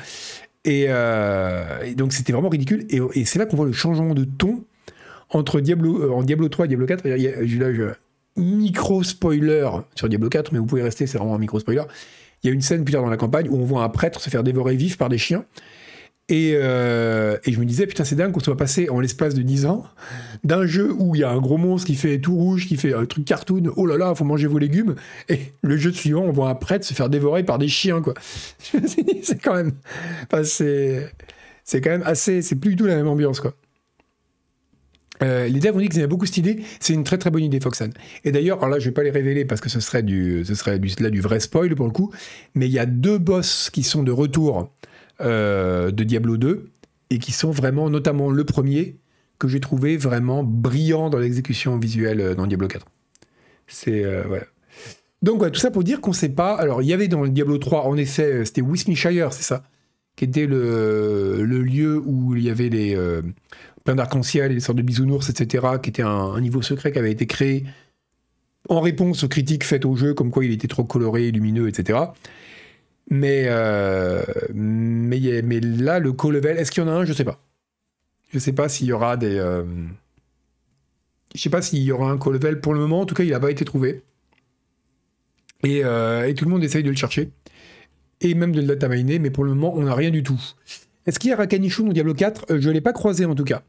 [0.66, 2.86] Et, euh, donc c'était vraiment ridicule.
[2.90, 4.64] Et, c'est là qu'on voit le changement de ton
[5.32, 7.06] entre Diablo, euh, en Diablo 3 et Diablo 4.
[7.06, 7.84] Il y a, là, je,
[8.42, 11.84] micro-spoiler sur Diablo 4, mais vous pouvez rester, c'est vraiment un micro-spoiler.
[12.44, 14.22] Il y a une scène plus tard dans la campagne où on voit un prêtre
[14.22, 15.46] se faire dévorer vif par des chiens.
[16.30, 19.42] Et, euh, et je me disais, putain, c'est dingue qu'on soit passé en l'espace de
[19.42, 19.84] 10 ans
[20.44, 22.94] d'un jeu où il y a un gros monstre qui fait tout rouge, qui fait
[22.94, 24.96] un truc cartoon, oh là là, faut manger vos légumes,
[25.28, 28.14] et le jeu suivant, on voit un prêtre se faire dévorer par des chiens, quoi.
[28.60, 29.72] c'est quand même.
[30.32, 31.12] Enfin, c'est.
[31.64, 32.42] C'est quand même assez.
[32.42, 33.54] C'est plus du tout la même ambiance, quoi.
[35.22, 36.64] Euh, les devs ont dit qu'ils aimaient beaucoup cette idée.
[36.80, 37.90] C'est une très très bonne idée, Foxan.
[38.24, 40.80] Et d'ailleurs, alors là, je vais pas les révéler parce que ce serait du, serait
[41.00, 42.12] là du vrai spoil pour le coup.
[42.56, 44.72] Mais il y a deux boss qui sont de retour
[45.20, 46.70] de Diablo 2
[47.10, 48.98] et qui sont vraiment, notamment le premier,
[49.38, 52.86] que j'ai trouvé vraiment brillant dans l'exécution visuelle dans Diablo 4.
[53.68, 54.46] C'est ouais.
[55.22, 56.56] Donc tout ça pour dire qu'on sait pas.
[56.56, 59.64] Alors il y avait dans Diablo 3, en effet, c'était Westminster, c'est ça,
[60.16, 62.96] qui était le, lieu où il y avait les
[63.90, 67.12] plein d'arc-en-ciel et des sortes de bisounours, etc., qui était un, niveau secret qui avait
[67.12, 67.66] été créé
[68.68, 71.98] en réponse aux critiques faites au jeu, comme quoi il était trop coloré, lumineux, etc.
[73.10, 74.24] Mais, euh,
[74.54, 77.06] mais, mais là, le co-level, est-ce qu'il y en a un?
[77.06, 77.42] Je sais pas.
[78.32, 79.36] Je sais pas s'il y aura des.
[79.40, 79.64] Euh,
[81.34, 82.62] je sais pas s'il y aura un co-level.
[82.62, 84.04] Pour le moment, en tout cas, il n'a pas été trouvé.
[85.64, 87.32] Et, euh, et, tout le monde essaye de le chercher.
[88.22, 90.40] Et même de le dataminer, mais pour le moment, on n'a rien du tout.
[91.08, 93.46] Est-ce qu'il y a Rakanichu dans Diablo 4 Je ne l'ai pas croisé en tout
[93.46, 93.64] cas.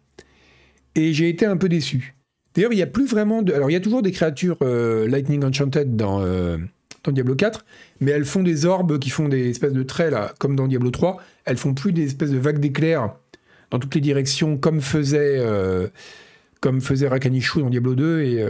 [0.94, 2.14] Et j'ai été un peu déçu.
[2.54, 3.52] D'ailleurs, il n'y a plus vraiment de.
[3.52, 6.58] Alors, il y a toujours des créatures euh, Lightning Enchanted dans, euh,
[7.04, 7.64] dans Diablo 4,
[8.00, 10.90] mais elles font des orbes qui font des espèces de traits, là, comme dans Diablo
[10.90, 11.18] 3.
[11.44, 13.14] Elles font plus des espèces de vagues d'éclairs
[13.70, 15.86] dans toutes les directions, comme faisait, euh,
[16.80, 18.44] faisait Rakanichu dans Diablo 2, et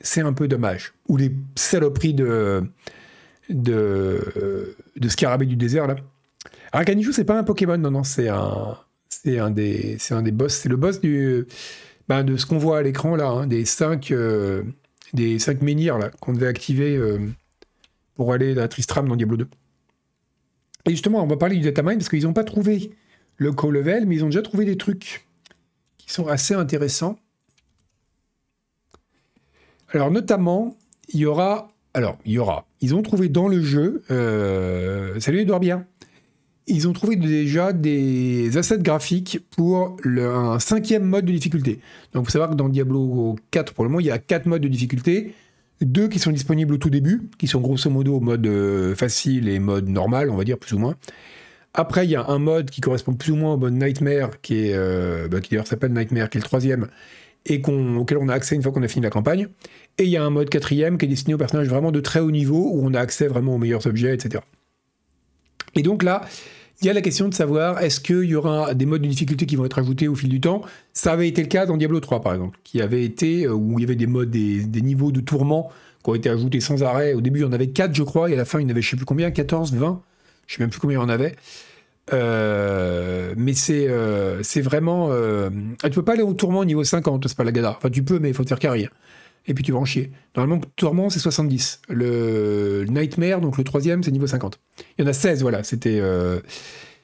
[0.00, 0.94] c'est un peu dommage.
[1.08, 2.62] Ou les saloperies de,
[3.50, 5.96] de, de scarabée du désert, là.
[6.72, 10.32] Rakanichu, c'est pas un Pokémon, non, non, c'est un c'est un des, c'est un des
[10.32, 11.46] boss, c'est le boss du,
[12.08, 14.62] ben, de ce qu'on voit à l'écran là, hein, des cinq, euh,
[15.12, 17.18] des cinq menhirs qu'on devait activer euh,
[18.14, 19.48] pour aller à Tristram dans Diablo 2.
[20.86, 22.92] Et justement, on va parler du datamine parce qu'ils n'ont pas trouvé
[23.36, 25.26] le co-level, mais ils ont déjà trouvé des trucs
[25.98, 27.18] qui sont assez intéressants.
[29.92, 30.76] Alors notamment,
[31.08, 35.40] il y aura, alors il y aura, ils ont trouvé dans le jeu, euh, salut
[35.40, 35.86] Edouard bien
[36.66, 41.80] ils ont trouvé déjà des assets graphiques pour un cinquième mode de difficulté.
[42.12, 44.46] Donc, il faut savoir que dans Diablo 4, pour le moment, il y a quatre
[44.46, 45.34] modes de difficulté.
[45.80, 49.58] Deux qui sont disponibles au tout début, qui sont grosso modo mode euh, facile et
[49.58, 50.96] mode normal, on va dire, plus ou moins.
[51.74, 54.68] Après, il y a un mode qui correspond plus ou moins au mode Nightmare, qui,
[54.68, 56.88] est, euh, bah, d'ailleurs s'appelle Nightmare, qui est le troisième,
[57.44, 59.48] et auquel on a accès une fois qu'on a fini la campagne.
[59.98, 62.20] Et il y a un mode quatrième qui est destiné aux personnages vraiment de très
[62.20, 64.42] haut niveau, où on a accès vraiment aux meilleurs objets, etc.
[65.76, 66.22] Et donc là,
[66.80, 69.46] il y a la question de savoir est-ce qu'il y aura des modes de difficulté
[69.46, 70.62] qui vont être ajoutés au fil du temps?
[70.92, 73.78] Ça avait été le cas dans Diablo 3 par exemple, qui avait été euh, où
[73.78, 75.70] il y avait des modes, des, niveaux de tourment
[76.04, 77.14] qui ont été ajoutés sans arrêt.
[77.14, 78.66] Au début, il y en avait 4, je crois, et à la fin, il y
[78.66, 80.02] en avait je sais plus combien, 14, 20,
[80.46, 81.34] je sais même plus combien il y en avait.
[82.12, 85.10] Euh, mais c'est euh, c'est vraiment.
[85.82, 87.74] tu peux pas aller au tourment au niveau 50, c'est pas la gada.
[87.78, 88.90] Enfin, tu peux, mais il faut te faire carrière
[89.46, 90.10] et puis tu vas en chier.
[90.34, 91.82] Normalement, Tourment, c'est 70.
[91.88, 94.58] Le Nightmare, donc le troisième, c'est niveau 50.
[94.98, 95.62] Il y en a 16, voilà.
[95.62, 95.98] C'était.
[96.00, 96.40] Euh,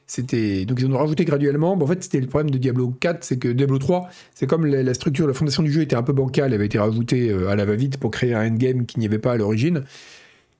[0.08, 1.72] c'était donc ils en ont rajouté graduellement.
[1.72, 4.92] en fait, c'était le problème de Diablo 4, c'est que Diablo 3, c'est comme la,
[4.92, 7.56] structure, la fondation du jeu était un peu bancale, elle avait été rajoutée euh, à
[7.56, 9.84] la va-vite pour créer un endgame qui n'y avait pas à l'origine.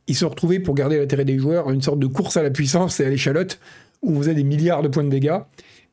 [0.07, 2.51] Ils se sont retrouvés pour garder l'intérêt des joueurs une sorte de course à la
[2.51, 3.61] puissance et à l'échalote
[4.01, 5.41] où on faisait des milliards de points de dégâts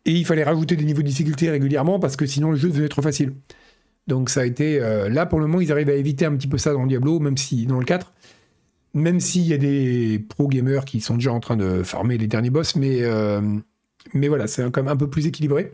[0.06, 2.88] et il fallait rajouter des niveaux de difficulté régulièrement parce que sinon le jeu devenait
[2.88, 3.34] trop facile.
[4.10, 4.82] Donc ça a été...
[4.82, 7.20] Euh, là, pour le moment, ils arrivent à éviter un petit peu ça dans Diablo,
[7.20, 8.12] même si dans le 4,
[8.96, 12.50] même s'il y a des pro-gamers qui sont déjà en train de farmer les derniers
[12.50, 13.40] boss, mais, euh,
[14.14, 15.74] mais voilà, c'est quand même un peu plus équilibré.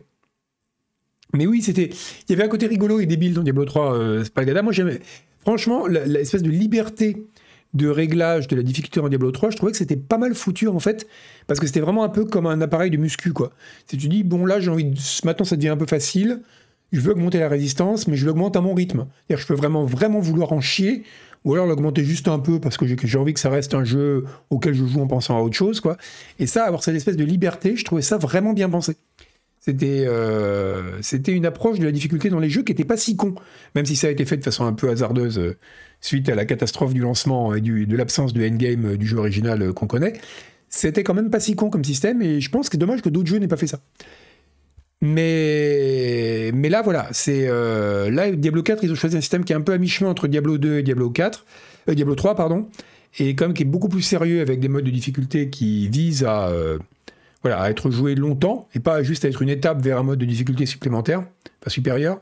[1.32, 1.90] Mais oui, c'était...
[2.28, 4.62] Il y avait un côté rigolo et débile dans Diablo 3, euh, Spagada.
[4.62, 5.00] Moi, j'aimais...
[5.40, 7.24] Franchement, l'espèce de liberté
[7.72, 10.66] de réglage de la difficulté en Diablo 3, je trouvais que c'était pas mal foutu
[10.68, 11.06] en fait,
[11.46, 13.52] parce que c'était vraiment un peu comme un appareil de muscu quoi.
[13.86, 14.98] Si tu dis bon là j'ai envie de...
[15.24, 16.40] maintenant ça devient un peu facile,
[16.92, 19.06] je veux augmenter la résistance, mais je l'augmente à mon rythme.
[19.28, 21.02] je peux vraiment, vraiment vouloir en chier,
[21.44, 24.24] ou alors l'augmenter juste un peu parce que j'ai envie que ça reste un jeu
[24.50, 25.96] auquel je joue en pensant à autre chose, quoi.
[26.38, 28.96] Et ça, avoir cette espèce de liberté, je trouvais ça vraiment bien pensé.
[29.60, 33.34] C'était euh, une approche de la difficulté dans les jeux qui n'était pas si con,
[33.74, 35.56] même si ça a été fait de façon un peu hasardeuse euh,
[36.00, 39.72] suite à la catastrophe du lancement et de l'absence de endgame euh, du jeu original
[39.72, 40.12] qu'on connaît.
[40.68, 43.08] C'était quand même pas si con comme système, et je pense que c'est dommage que
[43.08, 43.80] d'autres jeux n'aient pas fait ça.
[45.06, 49.56] Mais, là, voilà, c'est euh, là Diablo 4, ils ont choisi un système qui est
[49.56, 51.44] un peu à mi-chemin entre Diablo 2 et Diablo 4,
[51.88, 52.68] euh, Diablo 3, pardon,
[53.18, 56.48] et comme qui est beaucoup plus sérieux avec des modes de difficulté qui visent à,
[56.48, 56.78] euh,
[57.44, 60.66] être joué longtemps et pas juste à être une étape vers un mode de difficulté
[60.66, 61.24] supplémentaire,
[61.60, 62.20] pas supérieur.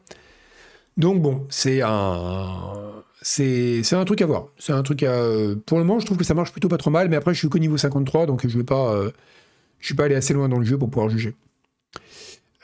[0.99, 2.75] Donc bon, c'est un,
[3.23, 4.49] c'est, un truc à voir.
[4.59, 5.27] C'est un truc à,
[5.65, 7.39] pour le moment, je trouve que ça marche plutôt pas trop mal, mais après, je
[7.39, 8.95] suis qu'au niveau 53, donc je vais pas,
[9.81, 11.35] suis pas allé assez loin dans le jeu pour pouvoir juger.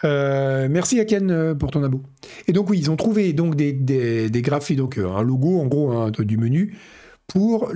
[0.05, 2.03] Euh, merci Aken euh, pour ton abo.
[2.47, 5.67] Et donc oui, ils ont trouvé donc des, des, graphiques, donc euh, un logo en
[5.67, 6.77] gros hein, du menu
[7.27, 7.71] pour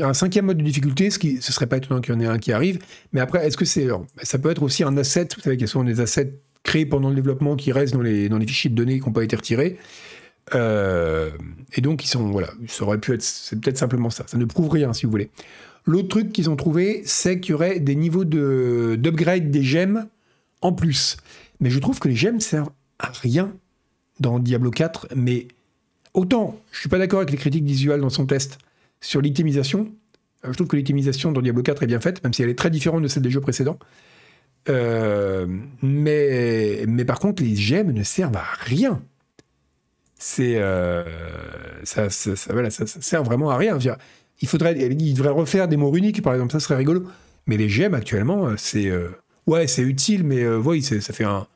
[0.00, 2.26] un cinquième mode de difficulté, ce qui ce serait pas étonnant qu'il y en ait
[2.26, 2.78] un qui arrive.
[3.12, 3.88] Mais après, est-ce que c'est
[4.22, 7.10] ça peut être aussi un asset Vous savez qu'il y a des assets créés pendant
[7.10, 9.36] le développement qui restent dans les, dans les fichiers de données qui n'ont pas été
[9.36, 9.76] retirés?
[10.52, 14.24] et donc ils sont voilà, ça aurait pu être c'est peut-être simplement ça.
[14.26, 15.30] Ça ne prouve rien si vous voulez.
[15.86, 20.06] L'autre truc qu'ils ont trouvé, c'est qu'il y aurait des niveaux de, d'upgrade des gemmes
[20.62, 21.18] en plus.
[21.60, 23.52] Mais je trouve que les gemmes servent à rien
[24.20, 25.08] dans Diablo 4.
[25.16, 25.48] Mais
[26.12, 28.58] autant, je suis pas d'accord avec les critiques visuelles dans son test
[29.00, 29.92] sur l'itemisation.
[30.44, 32.58] Euh, je trouve que l'itemisation dans Diablo 4 est bien faite, même si elle est
[32.58, 33.78] très différente de celle des jeux précédents.
[34.68, 35.46] Euh,
[35.82, 39.02] mais, mais par contre, les gemmes ne servent à rien.
[40.18, 41.04] C'est euh,
[41.82, 43.78] ça, ça, ça, ça, sert vraiment à rien.
[44.40, 47.04] Il faudrait, il devrait refaire des mots uniques, par exemple, ça serait rigolo.
[47.46, 48.90] Mais les gemmes actuellement, c'est
[49.46, 51.46] ouais, c'est utile, mais ouais, ça fait un,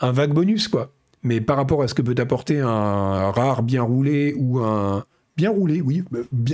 [0.00, 0.92] vague bonus quoi.
[1.22, 5.04] Mais par rapport à ce que peut apporter un rare bien roulé ou un
[5.36, 6.02] bien roulé, oui,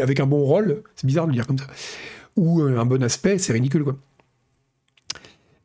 [0.00, 1.66] avec un bon rôle, c'est bizarre de le dire comme ça,
[2.36, 3.96] ou un bon aspect, c'est ridicule quoi.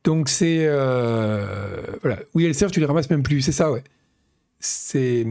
[0.04, 3.84] Donc c'est euh, voilà, oui elles servent, tu les ramasses même plus, c'est ça ouais.
[4.60, 5.26] C'est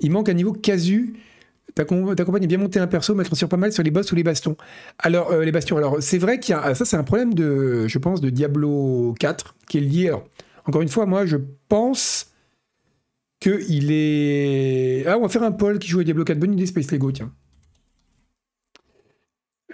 [0.00, 1.14] il manque un niveau casu.
[1.74, 4.14] Ta, compagne est bien monté un perso, mettre sur pas mal sur les boss ou
[4.14, 4.56] les bastons.
[4.98, 7.86] Alors euh, les bastions, alors c'est vrai qu'il y a ça c'est un problème de
[7.88, 10.12] je pense de Diablo 4 qui est lié.
[10.66, 12.32] encore une fois, moi je pense
[13.40, 15.04] qu'il est.
[15.06, 16.38] Ah, on va faire un Paul qui joue à Diablo 4.
[16.38, 17.32] Bonne idée, Space Lego, tiens.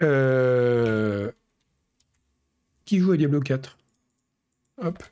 [0.01, 1.31] Euh,
[2.85, 3.77] qui joue à Diablo 4
[4.83, 5.03] Hop.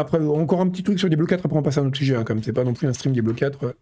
[0.00, 2.16] Après, encore un petit truc sur Diablo 4, après on passe à un autre sujet,
[2.16, 3.74] hein, comme c'est pas non plus un stream Diablo 4.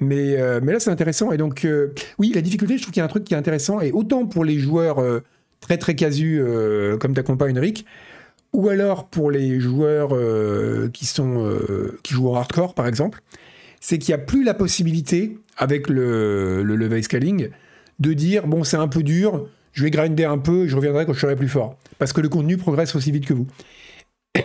[0.00, 1.32] Mais, euh, mais là, c'est intéressant.
[1.32, 3.36] Et donc, euh, oui, la difficulté, je trouve qu'il y a un truc qui est
[3.36, 3.80] intéressant.
[3.80, 5.02] Et autant pour les joueurs
[5.60, 6.42] très très casus,
[7.00, 7.84] comme ta compagne Rick,
[8.52, 13.22] ou alors pour les joueurs euh, qui, sont, euh, qui jouent en hardcore, par exemple,
[13.80, 17.50] c'est qu'il n'y a plus la possibilité, avec le, le level scaling,
[17.98, 21.06] de dire bon, c'est un peu dur, je vais grinder un peu et je reviendrai
[21.06, 21.76] quand je serai plus fort.
[21.98, 23.46] Parce que le contenu progresse aussi vite que vous.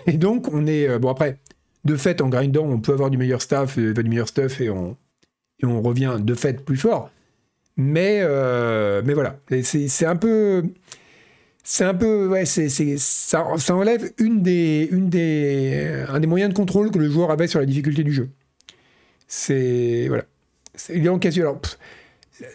[0.07, 0.87] Et donc, on est.
[0.87, 1.39] Euh, bon, après,
[1.83, 4.97] de fait, en grindant, on peut avoir du meilleur staff, du meilleur stuff et on,
[5.61, 7.11] et on revient de fait plus fort.
[7.77, 8.21] Mais,
[9.03, 10.63] mais voilà, c'est un peu
[11.67, 16.53] c'est un peu, ouais, c'est, ça, ça, enlève une des, une des, un des moyens
[16.53, 18.29] de contrôle que le joueur avait sur la difficulté du jeu.
[19.27, 20.25] C'est, voilà.
[20.93, 21.41] il est en casu.
[21.41, 21.59] Alors,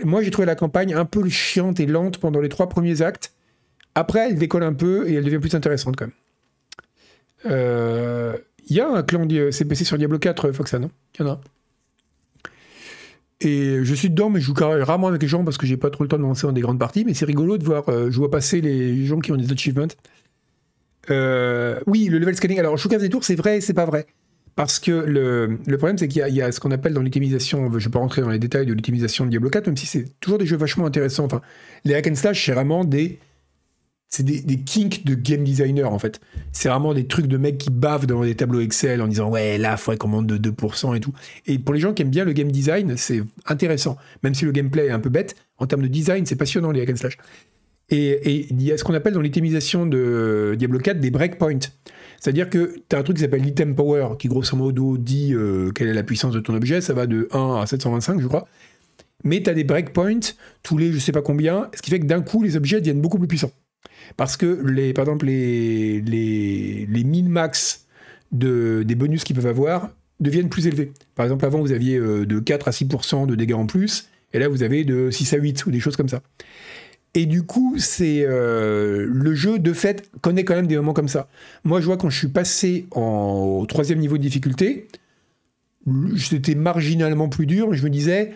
[0.05, 3.33] moi, j'ai trouvé la campagne un peu chiante et lente pendant les trois premiers actes.
[3.97, 6.15] Après, elle décolle un peu et elle devient plus intéressante quand même.
[7.47, 8.37] Euh,
[8.69, 11.41] il y a un clan CPC sur Diablo 4, Foxa, non Il y en a
[13.43, 15.89] et je suis dedans, mais je joue rarement avec les gens parce que j'ai pas
[15.89, 17.05] trop le temps de lancer dans des grandes parties.
[17.07, 19.89] Mais c'est rigolo de voir, euh, je vois passer les gens qui ont des achievements.
[21.11, 22.59] Euh, oui, le level scaling.
[22.59, 24.07] Alors, Choucas des tours, c'est vrai c'est pas vrai.
[24.57, 27.75] Parce que le, problème, c'est qu'il y, y, a ce qu'on appelle dans l'utilisation, je
[27.75, 30.21] ne vais pas rentrer dans les détails de l'utilisation de Diablo 4, même si c'est
[30.21, 31.25] toujours des jeux vachement intéressants.
[31.25, 31.41] Enfin,
[31.87, 33.19] les hack and slash, c'est vraiment des
[34.11, 36.21] c'est des, des, kinks de game designer en fait.
[36.53, 39.57] C'est vraiment des trucs de mecs qui bavent dans des tableaux Excel en disant ouais
[39.57, 41.13] là faudrait qu'on monte de 2% et tout.
[41.47, 43.97] Et pour les gens qui aiment bien le game design, c'est intéressant.
[44.25, 46.83] Même si le gameplay est un peu bête, en termes de design, c'est passionnant les
[46.83, 47.19] hack and slash.
[47.93, 51.59] Et, il y a ce qu'on appelle dans l'itémisation de Diablo 4 des breakpoints.
[52.21, 55.71] C'est-à-dire que tu as un truc qui s'appelle l'item power, qui grosso modo dit euh,
[55.73, 58.47] quelle est la puissance de ton objet, ça va de 1 à 725 je crois.
[59.25, 60.21] Mais tu as des breakpoints
[60.63, 63.01] tous les je sais pas combien, ce qui fait que d'un coup les objets deviennent
[63.01, 63.53] beaucoup plus puissants.
[64.17, 67.87] Parce que, les, par exemple, les, les, les min-max
[68.33, 69.91] de, des bonus qu'ils peuvent avoir
[70.21, 70.93] deviennent plus élevés.
[71.15, 74.39] Par exemple, avant, vous aviez euh, de 4 à 6% de dégâts en plus, et
[74.39, 76.23] là, vous avez de 6 à 8 ou des choses comme ça.
[77.15, 81.09] Et du coup, c'est euh, le jeu, de fait, connaît quand même des moments comme
[81.09, 81.29] ça.
[81.65, 84.87] Moi, je vois quand je suis passé au troisième niveau de difficulté,
[86.17, 88.33] c'était marginalement plus dur, je me disais,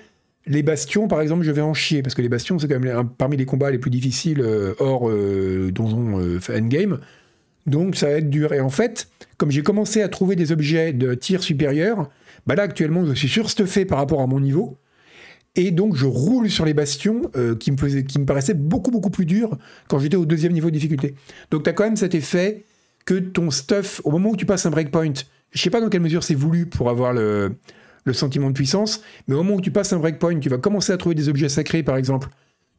[0.47, 3.09] les bastions, par exemple, je vais en chier, parce que les bastions, c'est quand même
[3.17, 7.01] parmi les combats les plus difficiles euh, hors euh, donjon euh, endgame.
[7.67, 8.53] Donc ça va être dur.
[8.53, 12.11] Et en fait, comme j'ai commencé à trouver des objets de tir supérieur,
[12.47, 14.77] bah là actuellement je suis surstuffé par rapport à mon niveau.
[15.57, 17.23] Et donc je roule sur les bastions
[17.59, 19.57] qui, me paraissaient beaucoup beaucoup plus durs
[19.89, 21.15] quand j'étais au deuxième niveau de difficulté.
[21.51, 22.65] Donc tu as quand même cet effet
[23.07, 25.15] que ton stuff, au moment où tu passes un breakpoint,
[25.53, 27.55] je sais pas dans quelle mesure c'est voulu pour avoir le,
[28.05, 29.03] le sentiment de puissance.
[29.27, 31.49] Mais au moment où tu passes un breakpoint, tu vas commencer à trouver des objets
[31.49, 32.29] sacrés, par exemple.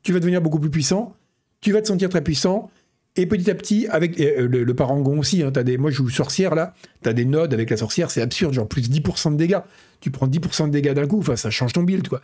[0.04, 1.16] Tu vas devenir beaucoup plus puissant.
[1.62, 2.70] Tu vas te sentir très puissant.
[3.18, 6.54] Et petit à petit, avec euh, le, parangon aussi, hein, des, moi je joue sorcière
[6.54, 9.60] là, tu as des nodes avec la sorcière, c'est absurde, genre plus 10% de dégâts.
[10.02, 12.22] Tu prends 10% de dégâts d'un coup, ça change ton build quoi.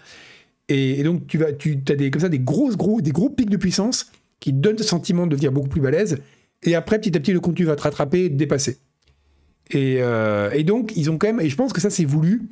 [0.67, 3.49] Et, donc tu vas, tu as des, comme ça des grosses, gros, des gros pics
[3.49, 4.11] de puissance
[4.41, 6.17] qui donnent le sentiment de devenir beaucoup plus balèze.
[6.63, 8.77] Et après, petit à petit, le contenu va te rattraper te dépasser.
[9.69, 12.49] Et, euh, et donc, ils ont quand même, et je pense que ça c'est voulu,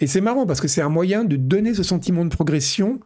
[0.00, 3.00] et c'est marrant parce que c'est un moyen de donner ce sentiment de progression,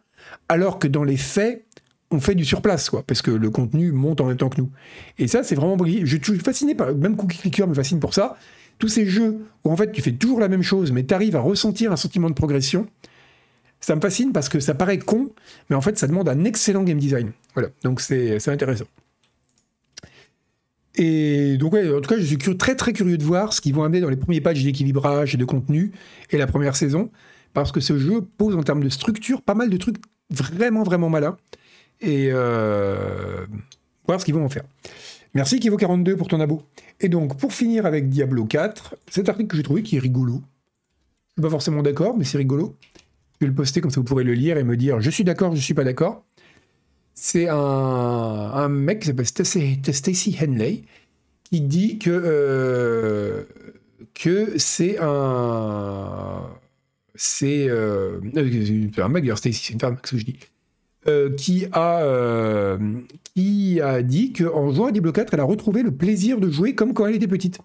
[0.49, 1.65] alors que dans les faits,
[2.11, 4.71] on fait du surplace, quoi, parce que le contenu monte en même temps que nous.
[5.17, 8.37] Et ça, c'est vraiment Je suis fasciné par, même Cookie Clicker me fascine pour ça.
[8.79, 11.35] Tous ces jeux où en fait tu fais toujours la même chose, mais tu arrives
[11.35, 12.87] à ressentir un sentiment de progression,
[13.79, 15.31] ça me fascine parce que ça paraît con,
[15.69, 17.31] mais en fait, ça demande un excellent game design.
[17.53, 18.85] Voilà, donc c'est intéressant.
[20.97, 23.83] Et donc, en tout cas, je suis très très curieux de voir ce qu'ils vont
[23.83, 25.91] amener dans les premiers patchs d'équilibrage et de contenu
[26.31, 27.11] et la première saison,
[27.53, 29.97] parce que ce jeu pose en termes de structure pas mal de trucs
[30.29, 31.37] vraiment vraiment malins.
[32.01, 33.45] Et euh,
[34.07, 34.63] voir ce qu'ils vont en faire.
[35.33, 36.63] Merci Kivo42 pour ton abo.
[37.01, 40.41] Et donc, pour finir avec Diablo 4, cet article que j'ai trouvé qui est rigolo.
[41.35, 42.75] Je suis pas forcément d'accord, mais c'est rigolo.
[43.39, 45.25] Je vais le poster comme ça vous pourrez le lire et me dire je suis
[45.25, 46.23] d'accord, je suis pas d'accord.
[47.15, 50.83] C'est un, mec qui s'appelle Stacy Henley
[51.45, 53.43] qui dit que, euh,
[54.57, 56.41] c'est un.
[57.15, 57.69] C'est.
[57.69, 58.19] Euh,
[58.97, 60.39] un mec, d'ailleurs, Stacy, c'est une femme, qu'est-ce que je dis
[61.07, 62.79] euh, qui, a, euh,
[63.35, 66.73] qui a dit qu'en jouant à Diablo 4, elle a retrouvé le plaisir de jouer
[66.73, 67.59] comme quand elle était petite.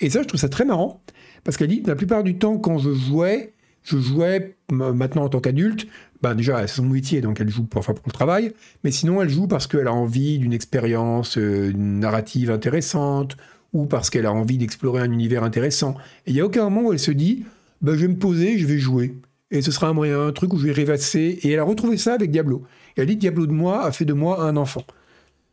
[0.00, 1.02] Et ça, je trouve ça très marrant,
[1.44, 5.40] parce qu'elle dit, la plupart du temps, quand je jouais, je jouais maintenant en tant
[5.40, 5.86] qu'adulte,
[6.22, 8.52] bah déjà, c'est son métier, donc elle joue parfois pour le travail,
[8.84, 13.36] mais sinon, elle joue parce qu'elle a envie d'une expérience euh, narrative intéressante,
[13.72, 15.96] ou parce qu'elle a envie d'explorer un univers intéressant.
[16.26, 17.44] Et il n'y a aucun moment où elle se dit,
[17.80, 19.14] bah, je vais me poser, je vais jouer
[19.52, 21.38] et ce sera un moyen, un truc où je vais rêvasser.
[21.42, 22.64] Et elle a retrouvé ça avec Diablo.
[22.96, 24.82] Et elle dit Diablo de moi a fait de moi un enfant.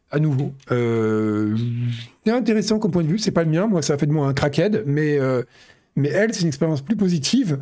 [0.09, 0.53] À nouveau.
[0.71, 1.55] Euh,
[2.25, 4.11] c'est intéressant comme point de vue, c'est pas le mien, moi ça a fait de
[4.11, 5.43] moi un crackhead, mais, euh,
[5.95, 7.59] mais elle, c'est une expérience plus positive.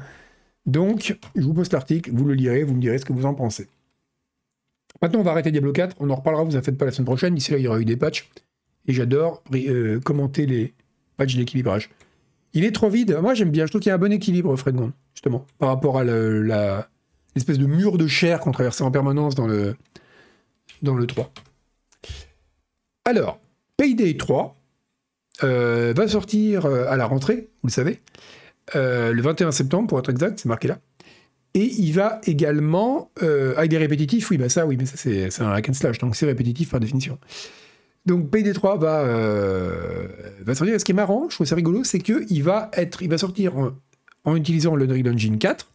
[0.68, 3.34] Donc, je vous poste l'article, vous le lirez, vous me direz ce que vous en
[3.34, 3.68] pensez.
[5.02, 7.06] Maintenant, on va arrêter Diablo 4, on en reparlera, vous en faites pas la semaine
[7.06, 8.30] prochaine, d'ici là, il y aura eu des patchs.
[8.88, 10.74] Et j'adore euh, commenter les
[11.18, 11.90] patchs d'équilibrage.
[12.54, 13.18] Il est trop vide.
[13.22, 13.66] Moi, j'aime bien.
[13.66, 17.60] Je trouve qu'il y a un bon équilibre, Fred Gond, justement, par rapport à l'espèce
[17.60, 19.76] de mur de chair qu'on traversait en permanence dans le,
[20.82, 21.32] dans le 3.
[23.06, 23.40] Alors,
[23.78, 24.58] Payday 3
[25.44, 28.02] euh, va sortir euh, à la rentrée, vous le savez,
[28.76, 30.80] euh, le 21 septembre, pour être exact, c'est marqué là.
[31.54, 35.52] Et il va également, avec des répétitifs, oui, bah ça, oui, mais ça c'est un
[35.52, 37.18] hack and slash, donc c'est répétitif par définition.
[38.08, 40.08] Donc PD3 va, euh,
[40.40, 40.80] va sortir.
[40.80, 43.54] Ce qui est marrant, je trouve ça rigolo, c'est qu'il va, être, il va sortir
[44.24, 45.68] en, utilisant l'Unreal Engine 4,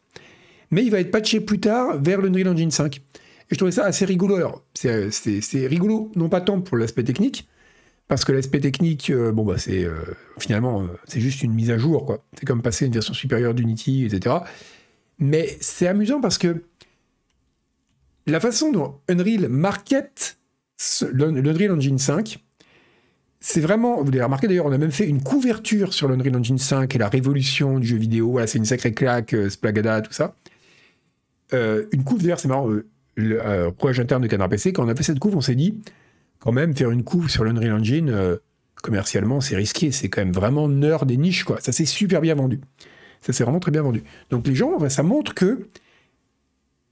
[0.71, 2.97] mais il va être patché plus tard vers l'Unreal Engine 5.
[2.97, 3.01] Et
[3.51, 4.37] je trouvais ça assez rigolo.
[4.37, 7.47] Alors, c'est rigolo, non pas tant pour l'aspect technique,
[8.09, 9.95] parce que l'aspect technique, euh, bon, bah, c'est euh,
[10.38, 12.25] finalement, c'est juste une mise à jour, quoi.
[12.38, 14.37] C'est comme passer une version supérieure d'Unity, etc.
[15.19, 16.62] Mais c'est amusant parce que
[18.27, 20.37] la façon dont Unreal market
[21.12, 22.38] l'Unreal Engine 5,
[23.41, 26.59] c'est vraiment, vous l'avez remarqué d'ailleurs, on a même fait une couverture sur l'Unreal Engine
[26.59, 28.31] 5 et la révolution du jeu vidéo.
[28.33, 30.35] Voilà, c'est une sacrée claque, euh, Splagada, tout ça.
[31.53, 32.87] Euh, une couve, d'ailleurs, c'est marrant, euh,
[33.17, 35.55] le euh, projet interne de Canard PC, quand on a fait cette couve, on s'est
[35.55, 35.81] dit,
[36.43, 38.39] quand même, faire une couve sur l'Unreal Engine,
[38.83, 41.59] commercialement, c'est risqué, c'est quand même vraiment nerd des niches, quoi.
[41.61, 42.61] Ça s'est super bien vendu.
[43.21, 44.03] Ça s'est vraiment très bien vendu.
[44.31, 45.69] Donc les gens, ça montre que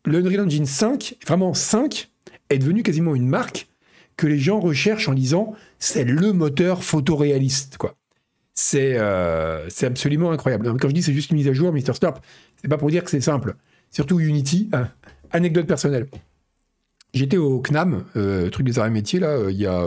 [0.06, 2.08] l'Unreal Engine 5, vraiment 5,
[2.48, 3.68] est devenu quasiment une marque
[4.16, 7.96] que les gens recherchent en disant c'est le moteur photoréaliste, quoi.
[8.54, 10.76] C'est euh, absolument incroyable.
[10.78, 11.94] Quand je dis c'est juste une mise à jour, Mr.
[11.94, 12.20] Slurp,
[12.60, 13.56] c'est pas pour dire que c'est simple.
[13.90, 14.88] Surtout Unity, hein.
[15.32, 16.06] anecdote personnelle.
[17.12, 19.84] J'étais au CNAM, euh, truc des arts et métiers, là, euh, il y a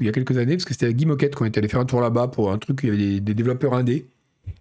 [0.00, 1.80] il y a quelques années, parce que c'était à Guy Moquette qu'on était allé faire
[1.80, 4.08] un tour là-bas pour un truc, il y avait des, des, développeurs indés,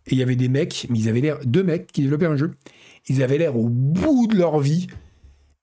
[0.07, 2.35] et il y avait des mecs, mais ils avaient l'air, deux mecs qui développaient un
[2.35, 2.51] jeu,
[3.07, 4.87] ils avaient l'air au bout de leur vie,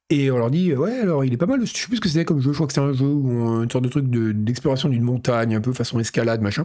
[0.09, 2.09] et on leur dit, ouais, alors il est pas mal, je sais plus ce que
[2.09, 4.88] c'était comme jeu, je crois que c'est un jeu ou une sorte de truc d'exploration
[4.88, 6.64] d'une montagne, un peu façon escalade, machin.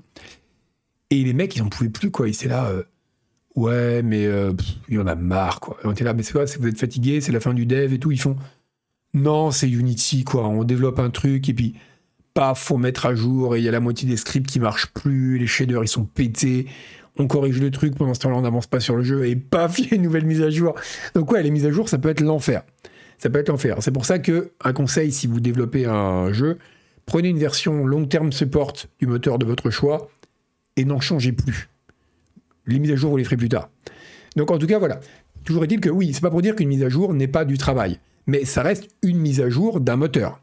[1.10, 2.28] Et les mecs, ils en pouvaient plus, quoi.
[2.28, 2.84] Ils étaient là, euh,
[3.56, 4.54] ouais, mais euh,
[4.89, 5.78] il y en a marre, quoi.
[5.84, 8.00] on était là, mais c'est quoi, vous êtes fatigué, c'est la fin du dev et
[8.00, 8.12] tout.
[8.12, 8.38] Ils font,
[9.13, 10.47] non, c'est Unity, quoi.
[10.47, 11.76] On développe un truc et puis,
[12.34, 14.88] paf, faut mettre à jour et il y a la moitié des scripts qui marchent
[14.93, 16.67] plus, les shaders, ils sont pétés.
[17.17, 19.80] On corrige le truc, pendant ce temps-là, on n'avance pas sur le jeu et paf,
[19.80, 20.76] il y a une nouvelle mise à jour.
[21.13, 22.63] Donc, ouais, les mises à jour, ça peut être l'enfer
[23.21, 23.78] ça peut être l'enfer.
[23.82, 26.58] C'est pour ça que, un conseil, si vous développez un jeu,
[27.06, 30.10] prenez une version long terme support du moteur de votre choix
[30.76, 31.69] et n'en changez plus.
[32.65, 33.69] Les mises à jour, vous les ferez plus tard.
[34.36, 35.00] Donc en tout cas, voilà.
[35.43, 37.60] Toujours est-il que oui, c'est pas pour dire qu'une mise à jour n'est pas du
[37.60, 40.42] travail, mais ça reste une mise à jour d'un moteur.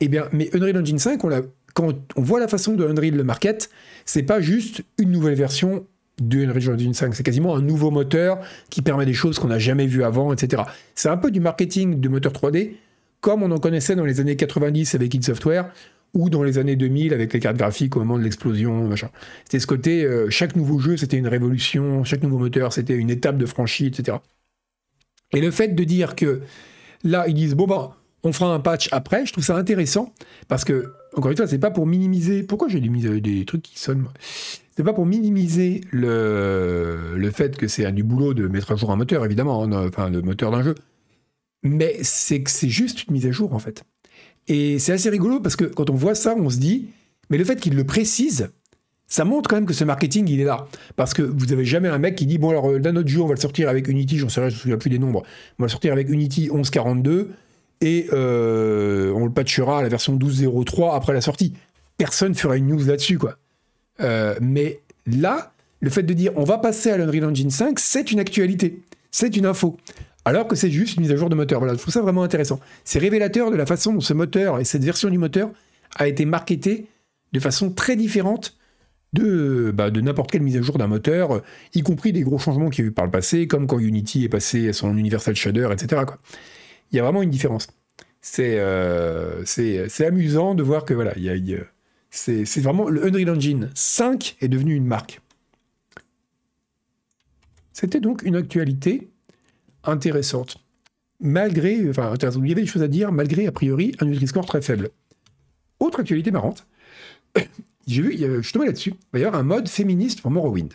[0.00, 1.30] Eh bien, mais Unreal Engine 5, on
[1.74, 3.68] quand on voit la façon de Unreal le market,
[4.04, 5.86] c'est pas juste une nouvelle version
[6.20, 7.14] de Unreal Engine 5.
[7.14, 8.40] C'est quasiment un nouveau moteur
[8.70, 10.62] qui permet des choses qu'on n'a jamais vues avant, etc.
[10.94, 12.76] C'est un peu du marketing de moteur 3D,
[13.20, 15.72] comme on en connaissait dans les années 90 avec id Software,
[16.14, 19.10] ou dans les années 2000 avec les cartes graphiques au moment de l'explosion, machin.
[19.44, 23.10] C'était ce côté, euh, chaque nouveau jeu, c'était une révolution, chaque nouveau moteur, c'était une
[23.10, 24.18] étape de franchise, etc.
[25.32, 26.42] Et le fait de dire que
[27.04, 30.12] là, ils disent, bon, bah, on fera un patch après, je trouve ça intéressant,
[30.48, 32.42] parce que, encore une fois, c'est pas pour minimiser.
[32.42, 34.06] Pourquoi j'ai des, trucs qui sonnent
[34.76, 38.90] c'est pas pour minimiser le, le fait que c'est du boulot de mettre à jour
[38.90, 40.74] un moteur, évidemment, hein, enfin le moteur d'un jeu.
[41.62, 43.84] Mais c'est que c'est juste une mise à jour, en fait.
[44.48, 46.88] Et c'est assez rigolo parce que quand on voit ça, on se dit,
[47.30, 48.50] mais le fait qu'il le précise,
[49.14, 50.66] ça montre quand même que ce marketing, il est là.
[50.96, 53.26] Parce que vous n'avez jamais un mec qui dit, bon alors, euh, d'un autre jour,
[53.26, 54.98] on va le sortir avec Unity, j'en sais rien, je ne me souviens plus des
[54.98, 55.22] nombres,
[55.56, 57.30] on va le sortir avec Unity 1142,
[57.80, 61.52] et euh, on le patchera à la version 12.03 après la sortie.
[61.96, 63.36] Personne fera une news là-dessus, quoi.
[64.00, 68.10] Euh, mais là, le fait de dire on va passer à l'Unreal Engine 5, c'est
[68.10, 69.76] une actualité, c'est une info.
[70.24, 71.60] Alors que c'est juste une mise à jour de moteur.
[71.60, 72.58] Voilà, je trouve ça vraiment intéressant.
[72.82, 75.50] C'est révélateur de la façon dont ce moteur et cette version du moteur
[75.94, 76.88] a été marketé
[77.32, 78.56] de façon très différente
[79.14, 81.42] de, bah, de n'importe quelle mise à jour d'un moteur,
[81.74, 84.24] y compris des gros changements qu'il y a eu par le passé, comme quand Unity
[84.24, 86.02] est passé à son Universal Shader, etc.
[86.90, 87.68] Il y a vraiment une différence.
[88.20, 89.44] C'est euh,
[90.00, 91.58] amusant de voir que voilà, il y a,
[92.10, 95.20] c'est vraiment le Unreal Engine 5 est devenu une marque.
[97.72, 99.10] C'était donc une actualité
[99.82, 100.58] intéressante.
[101.20, 104.62] Malgré, enfin, il y avait des choses à dire, malgré, a priori, un Nutri-Score très
[104.62, 104.90] faible.
[105.80, 106.66] Autre actualité marrante,
[107.86, 110.72] j'ai vu, je suis là-dessus, avoir un mode féministe pour Morrowind.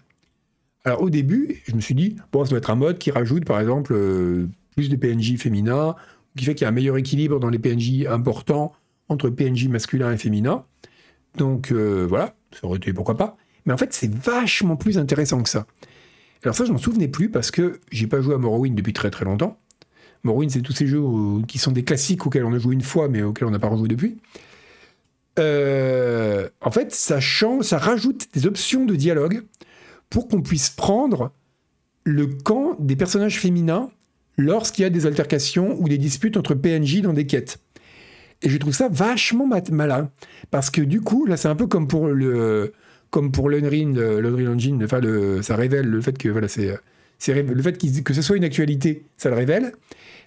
[0.85, 3.45] Alors au début, je me suis dit, bon, ça doit être un mode qui rajoute,
[3.45, 5.95] par exemple, euh, plus de PNJ féminins,
[6.37, 8.73] qui fait qu'il y a un meilleur équilibre dans les PNJ importants
[9.09, 10.63] entre PNJ masculins et féminins.
[11.37, 13.37] Donc euh, voilà, ça aurait été pourquoi pas.
[13.65, 15.67] Mais en fait, c'est vachement plus intéressant que ça.
[16.43, 19.09] Alors ça, je m'en souvenais plus parce que j'ai pas joué à Morrowind depuis très
[19.09, 19.59] très longtemps.
[20.23, 21.01] Morrowind, c'est tous ces jeux
[21.47, 23.67] qui sont des classiques auxquels on a joué une fois, mais auxquels on n'a pas
[23.67, 24.17] rejoué depuis.
[25.39, 29.43] Euh, en fait, ça change, ça rajoute des options de dialogue
[30.09, 31.31] pour qu'on puisse prendre
[32.03, 33.89] le camp des personnages féminins
[34.37, 37.59] lorsqu'il y a des altercations ou des disputes entre PNJ dans des quêtes.
[38.41, 40.09] Et je trouve ça vachement malin.
[40.49, 42.73] Parce que du coup, là, c'est un peu comme pour le
[43.09, 45.01] comme pour l'Unreal, Engine, enfin,
[45.41, 46.77] ça révèle le fait que voilà, c'est,
[47.27, 49.71] le fait que ce soit une actualité, ça le révèle.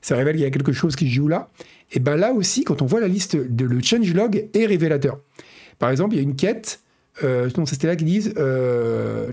[0.03, 1.49] Ça révèle qu'il y a quelque chose qui joue là.
[1.93, 5.21] Et ben là aussi, quand on voit la liste, de, le changelog est révélateur.
[5.79, 6.81] Par exemple, il y a une quête,
[7.23, 9.33] euh, c'était là qu'ils disent, euh,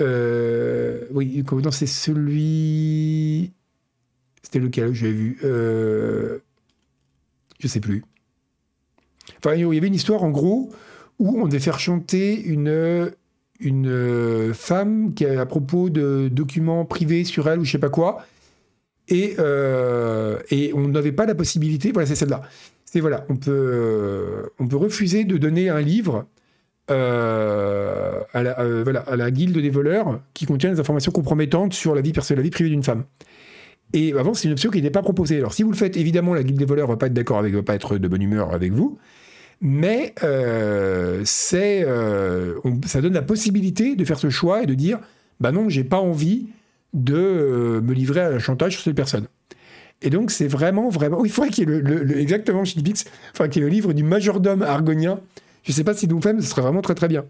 [0.00, 3.52] euh, oui, c'est celui,
[4.42, 5.38] c'était lequel que j'avais vu.
[5.42, 6.38] Euh,
[7.58, 8.04] je sais plus.
[9.38, 10.70] Enfin, il y avait une histoire en gros
[11.18, 13.10] où on devait faire chanter une,
[13.60, 18.24] une femme qui à propos de documents privés sur elle ou je sais pas quoi.
[19.08, 22.42] Et, euh, et on n'avait pas la possibilité, voilà, c'est celle-là.
[22.84, 26.26] C'est voilà, on peut, on peut refuser de donner un livre
[26.90, 31.94] euh, à, la, euh, à la guilde des voleurs qui contient des informations compromettantes sur
[31.94, 33.04] la vie, la vie privée d'une femme.
[33.92, 35.36] Et avant, c'est une option qui n'était pas proposée.
[35.36, 37.54] Alors, si vous le faites, évidemment, la guilde des voleurs va pas être d'accord avec,
[37.54, 38.98] va pas être de bonne humeur avec vous,
[39.60, 42.54] mais euh, c'est, euh,
[42.86, 44.98] ça donne la possibilité de faire ce choix et de dire,
[45.40, 46.48] bah non, j'ai pas envie
[46.94, 49.26] de euh, me livrer à un chantage sur cette personne.
[50.00, 51.24] Et donc, c'est vraiment, vraiment.
[51.24, 52.94] il faudrait qu'il y ait le, exactement, il
[53.34, 55.20] faudrait qu'il y ait le livre du majordome argonien.
[55.64, 57.24] Je sais pas si nous faites, ce serait vraiment très très bien.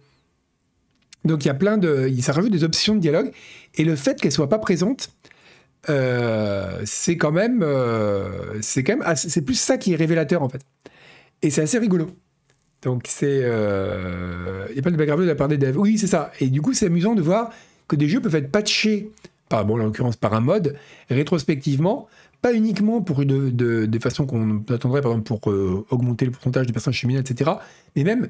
[1.25, 2.11] Donc, il y a plein de.
[2.21, 3.33] Ça rajoute des options de dialogue.
[3.75, 5.11] Et le fait qu'elle soit pas présente,
[5.89, 10.49] euh, c'est quand même, euh, c'est quand même, c'est plus ça qui est révélateur en
[10.49, 10.61] fait.
[11.43, 12.11] Et c'est assez rigolo.
[12.83, 15.77] Donc c'est, il n'y a pas de background de la part des devs.
[15.77, 16.33] Oui, c'est ça.
[16.41, 17.51] Et du coup, c'est amusant de voir
[17.89, 19.11] que des jeux peuvent être patchés,
[19.49, 20.77] par, bon, en l'occurrence par un mode,
[21.11, 22.09] rétrospectivement,
[22.41, 25.53] pas uniquement pour de, de, façon qu'on attendrait, par exemple, pour
[25.91, 27.51] augmenter le pourcentage de personnes féminines, etc.,
[27.97, 28.29] mais même,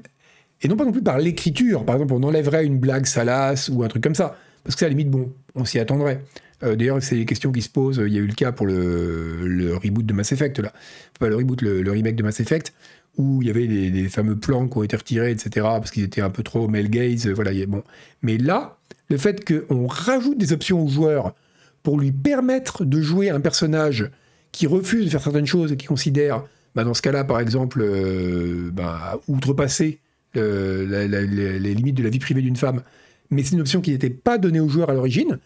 [0.62, 1.85] et non pas non plus par l'écriture.
[1.85, 4.37] Par exemple, on enlèverait une blague salace ou un truc comme ça.
[4.64, 6.23] Parce que c'est à la limite, bon, on s'y attendrait.
[6.64, 8.03] Euh, d'ailleurs, c'est les questions qui se posent.
[8.05, 10.73] Il y a eu le cas pour le, reboot de Mass Effect, là.
[11.21, 12.73] Pas le reboot, le, remake de Mass Effect,
[13.16, 16.21] où il y avait des, fameux plans qui ont été retirés, etc., parce qu'ils étaient
[16.21, 17.29] un peu trop male gaze.
[17.29, 17.85] Voilà, bon.
[18.23, 18.78] Mais là,
[19.09, 21.35] le fait qu'on rajoute des options aux joueurs
[21.83, 24.11] pour lui permettre de jouer un personnage
[24.53, 26.45] qui refuse de faire certaines choses et qui considère,
[26.75, 30.01] bah, dans ce cas-là, par exemple, euh, bah, outrepasser
[30.35, 32.83] les limites de la vie privée d'une femme,
[33.31, 35.39] mais c'est une option qui n'était pas donnée aux joueurs à l'origine,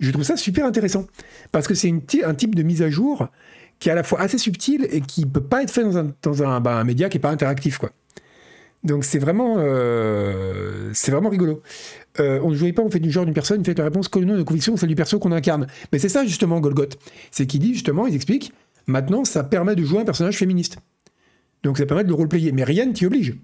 [0.00, 1.06] je trouve ça super intéressant.
[1.52, 1.92] Parce que c'est
[2.24, 3.28] un type de mise à jour
[3.78, 5.84] qui est à la fois assez subtil et qui peut pas être fait
[6.22, 7.80] dans un, bah, média qui est pas interactif.
[8.84, 11.62] Donc c'est vraiment, euh, c'est vraiment rigolo.
[12.20, 14.12] Euh, on ne jouait pas, on fait du genre d'une personne, on fait la réponse
[14.14, 15.66] nom de conviction, c'est du perso qu'on incarne.
[15.92, 16.98] Mais c'est ça justement Golgoth.
[17.30, 18.52] C'est qu'il dit justement, il explique,
[18.86, 20.78] maintenant ça permet de jouer un personnage féministe.
[21.62, 22.52] Donc ça permet de le roleplayer.
[22.52, 23.36] Mais rien ne t'y oblige.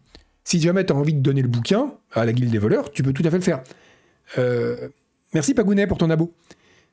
[0.45, 3.03] Si jamais tu as envie de donner le bouquin à la guilde des voleurs, tu
[3.03, 3.62] peux tout à fait le faire.
[4.39, 4.89] Euh,
[5.35, 6.33] Merci Pagounet pour ton abo.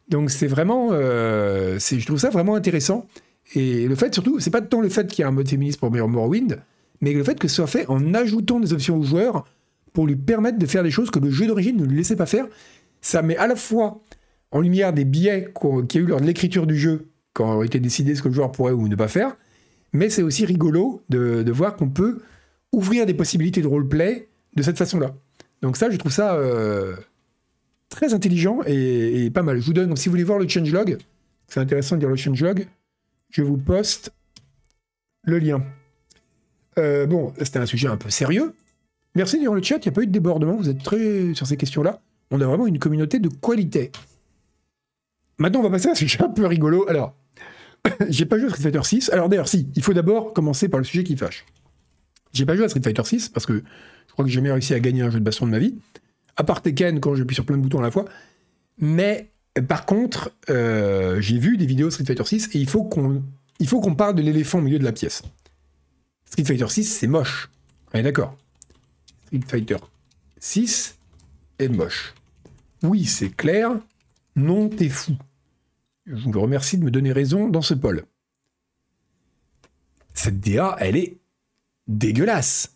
[0.09, 3.05] Donc c'est vraiment, euh, je trouve ça vraiment intéressant.
[3.53, 5.79] Et le fait surtout, c'est pas tant le fait qu'il y ait un mode féministe
[5.79, 6.59] pour Morrowind,
[7.01, 9.45] mais le fait que ce soit fait en ajoutant des options aux joueurs
[9.93, 12.25] pour lui permettre de faire des choses que le jeu d'origine ne lui laissait pas
[12.25, 12.47] faire.
[13.01, 14.01] ça met à la fois
[14.51, 17.65] en lumière des biais qu'il y a eu lors de l'écriture du jeu, quand a
[17.65, 19.35] été décidé ce que le joueur pourrait ou ne pas faire,
[19.93, 22.19] mais c'est aussi rigolo de, voir qu'on peut
[22.71, 25.13] ouvrir des possibilités de roleplay de cette façon-là.
[25.61, 26.95] Donc ça, je trouve ça euh,
[27.89, 29.59] très intelligent et, pas mal.
[29.59, 30.97] Je vous donne, si vous voulez voir le changelog,
[31.47, 32.67] c'est intéressant de dire le changelog,
[33.29, 34.11] je vous poste
[35.23, 35.63] le lien.
[36.77, 38.53] Euh, bon, c'était un sujet un peu sérieux.
[39.15, 41.45] Merci dans le chat, il n'y a pas eu de débordement, vous êtes très sur
[41.45, 42.01] ces questions-là.
[42.31, 43.91] On a vraiment une communauté de qualité.
[45.37, 46.87] Maintenant, on va passer à un sujet un peu rigolo.
[46.87, 47.15] Alors,
[48.09, 49.09] j'ai pas joué à Street Fighter 6.
[49.09, 51.45] Alors d'ailleurs, si, il faut d'abord commencer par le sujet qui fâche.
[52.33, 53.63] J'ai pas joué à Street Fighter 6 parce que
[54.07, 55.75] je crois que j'ai jamais réussi à gagner un jeu de baston de ma vie.
[56.37, 58.05] À part Tekken quand j'appuie sur plein de boutons à la fois.
[58.77, 59.31] Mais
[59.67, 63.23] par contre, euh, j'ai vu des vidéos Street Fighter 6 et il faut qu'on
[63.59, 65.23] il faut qu'on parle de l'éléphant au milieu de la pièce.
[66.25, 67.49] Street Fighter 6, c'est moche.
[67.93, 68.37] On est d'accord.
[69.31, 69.77] Street Fighter
[70.39, 70.97] 6
[71.59, 72.13] est moche.
[72.83, 73.71] Oui, c'est clair.
[74.35, 75.13] Non, t'es fou.
[76.05, 78.03] Je vous remercie de me donner raison dans ce pôle.
[80.13, 81.17] Cette DA, elle est
[81.87, 82.75] dégueulasse.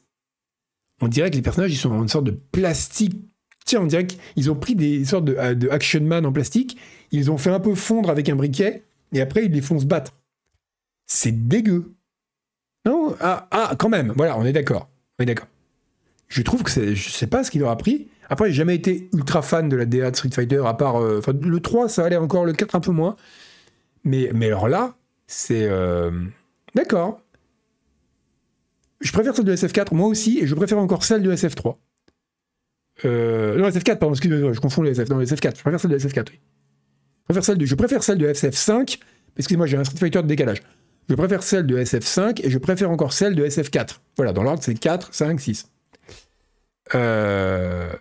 [1.01, 3.19] On dirait que les personnages, ils sont en une sorte de plastique.
[3.65, 6.77] Tiens, on dirait qu'ils ont pris des sortes de, de Action Man en plastique,
[7.11, 9.85] ils ont fait un peu fondre avec un briquet, et après, ils les font se
[9.85, 10.13] battre.
[11.05, 11.95] C'est dégueu.
[12.85, 13.15] Non?
[13.19, 14.89] Ah, ah, quand même, voilà, on est d'accord.
[15.19, 15.47] On est d'accord.
[16.35, 18.09] Je trouve que c'est, je sais pas ce qu'il leur a pris.
[18.29, 21.01] Après, j'ai jamais été ultra fan de la DA de Street Fighter, à part.
[21.01, 23.15] Euh, le 3, ça allait encore, le 4 un peu moins.
[24.03, 24.95] Mais, alors là,
[25.27, 25.63] c'est.
[25.63, 26.11] Euh,
[26.75, 27.21] d'accord.
[28.99, 31.77] Je préfère celle de SF4, moi aussi, et je préfère encore celle de SF3.
[33.05, 35.07] Euh, non, SF4, pardon, excusez-moi, je confonds les SF.
[35.07, 36.39] Non, SF4, je préfère celle de SF4, oui.
[37.21, 38.99] Je préfère celle de, je préfère celle de SF5,
[39.37, 40.61] excusez-moi, j'ai un Street Fighter de décalage.
[41.07, 43.99] Je préfère celle de SF5 et je préfère encore celle de SF4.
[44.17, 45.69] Voilà, dans l'ordre, c'est 4, 5, 6.
[46.93, 47.91] Euh...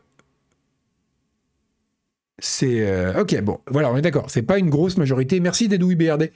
[2.38, 2.86] C'est.
[2.86, 4.28] Euh, ok, bon, voilà, on est d'accord.
[4.28, 5.40] C'est pas une grosse majorité.
[5.40, 6.30] Merci Dédouille BRD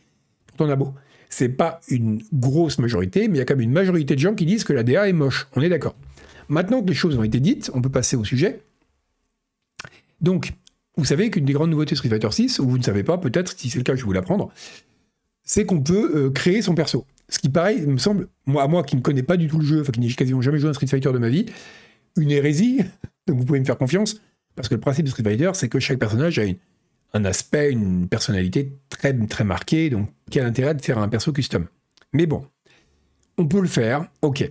[0.47, 0.95] pour ton abo.
[1.29, 4.35] C'est pas une grosse majorité, mais il y a quand même une majorité de gens
[4.35, 5.49] qui disent que la DA est moche.
[5.55, 5.95] On est d'accord.
[6.49, 8.63] Maintenant que les choses ont été dites, on peut passer au sujet.
[10.23, 10.53] Donc,
[10.97, 13.19] vous savez qu'une des grandes nouveautés de Street Fighter 6, ou vous ne savez pas,
[13.19, 14.51] peut-être, si c'est le cas, je vais vous l'apprendre,
[15.45, 17.05] c'est qu'on peut euh, créer son perso.
[17.29, 19.83] Ce qui, pareil, me semble, moi, moi qui ne connais pas du tout le jeu,
[19.83, 21.47] enfin qui n'ai quasiment jamais joué à un Street Fighter de ma vie,
[22.17, 22.81] une hérésie,
[23.27, 24.21] donc vous pouvez me faire confiance,
[24.55, 26.43] parce que le principe de Street Fighter, c'est que chaque personnage a
[27.15, 29.13] un aspect, une personnalité très,
[29.45, 31.67] marquée, donc quel intérêt de faire un perso custom
[32.13, 32.45] Mais bon,
[33.37, 34.51] on peut le faire, ok.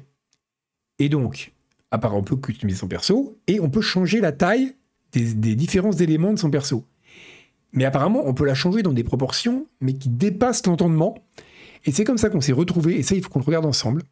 [0.99, 1.53] Et donc,
[1.89, 4.75] part on peut customiser son perso, et on peut changer la taille
[5.11, 6.85] des, des différents éléments de son perso.
[7.73, 11.15] Mais apparemment, on peut la changer dans des proportions, mais qui dépassent l'entendement.
[11.85, 14.03] Et c'est comme ça qu'on s'est retrouvé, et ça, il faut qu'on le regarde ensemble.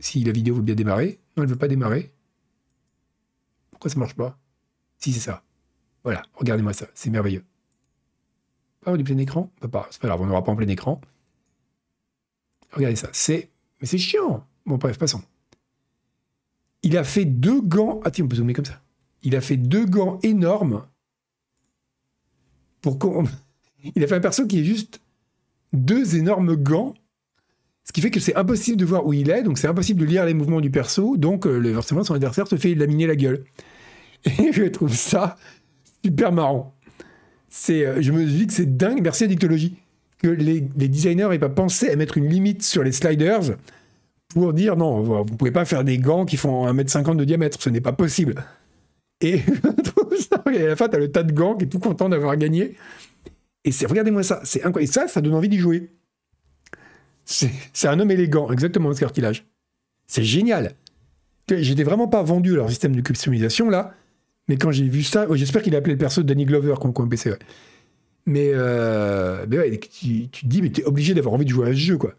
[0.00, 1.18] Si la vidéo veut bien démarrer.
[1.36, 2.12] Non, elle veut pas démarrer.
[3.88, 4.38] Ça marche pas?
[4.98, 5.42] Si, c'est ça.
[6.02, 7.44] Voilà, regardez-moi ça, c'est merveilleux.
[8.80, 9.50] Pas du plein écran?
[9.60, 11.00] Pas, C'est pas grave, on n'aura pas en plein écran.
[12.72, 13.50] Regardez ça, c'est...
[13.80, 15.22] Mais c'est chiant Bon, bref, passons.
[16.82, 18.00] Il a fait deux gants...
[18.04, 18.80] Ah tiens, on peut zoomer comme ça.
[19.22, 20.84] Il a fait deux gants énormes
[23.94, 25.00] Il a fait un perso qui est juste
[25.72, 26.94] deux énormes gants,
[27.84, 30.06] ce qui fait que c'est impossible de voir où il est, donc c'est impossible de
[30.06, 33.44] lire les mouvements du perso, donc euh, forcément son adversaire se fait laminer la gueule.
[34.38, 35.36] Et je trouve ça
[36.04, 36.74] super marrant.
[37.48, 39.76] C'est, euh, je me dis que c'est dingue, merci à Dictologie,
[40.18, 43.56] que les, designers n'aient pas pensé à mettre une limite sur les sliders
[44.30, 47.70] pour dire non, vous pouvez pas faire des gants qui font 1m50 de diamètre, ce
[47.70, 48.34] n'est pas possible.
[49.20, 49.40] Et
[50.46, 52.76] à la fin, t'as le tas de gants qui est tout content d'avoir gagné.
[53.64, 54.90] Et c'est, regardez-moi ça, c'est incroyable.
[54.90, 55.90] Et ça, ça donne envie d'y jouer.
[57.24, 59.46] C'est, un homme élégant, exactement ce cartilage.
[60.06, 60.74] C'est génial.
[61.48, 63.94] J'étais vraiment pas vendu leur système de customisation là,
[64.48, 66.92] mais quand j'ai vu ça, oh, j'espère qu'il a appelé le perso Danny Glover comme
[66.96, 67.32] un PC.
[68.26, 69.46] Mais, euh,
[69.80, 72.14] tu, te dis, mais t'es obligé d'avoir envie de jouer à ce jeu, quoi.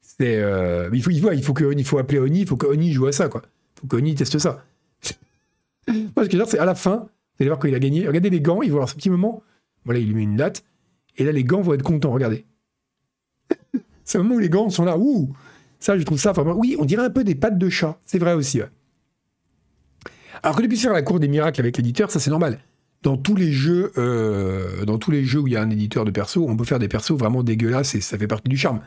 [0.00, 2.56] C'est, euh, il faut, il faut, il faut que, il faut appeler Oni, il faut
[2.56, 3.42] que Oni joue à ça, quoi.
[3.44, 4.64] Il faut que Oni teste ça.
[5.88, 8.06] Moi, ce que je c'est à la fin, vous allez voir quand il a gagné.
[8.06, 9.42] Regardez les gants, il va avoir ce petit moment.
[9.84, 10.64] Voilà, il lui met une date.
[11.16, 12.44] Et là, les gants vont être contents, regardez.
[14.04, 14.96] c'est le moment où les gants sont là.
[14.98, 15.34] Ouh
[15.80, 16.54] Ça, je trouve ça vraiment.
[16.54, 17.98] Oui, on dirait un peu des pattes de chat.
[18.04, 18.60] C'est vrai aussi.
[20.42, 22.58] Alors que puisse faire la cour des miracles avec l'éditeur, ça c'est normal.
[23.02, 26.04] Dans tous les jeux, euh, dans tous les jeux où il y a un éditeur
[26.04, 28.80] de perso, on peut faire des persos vraiment dégueulasses et ça fait partie du charme.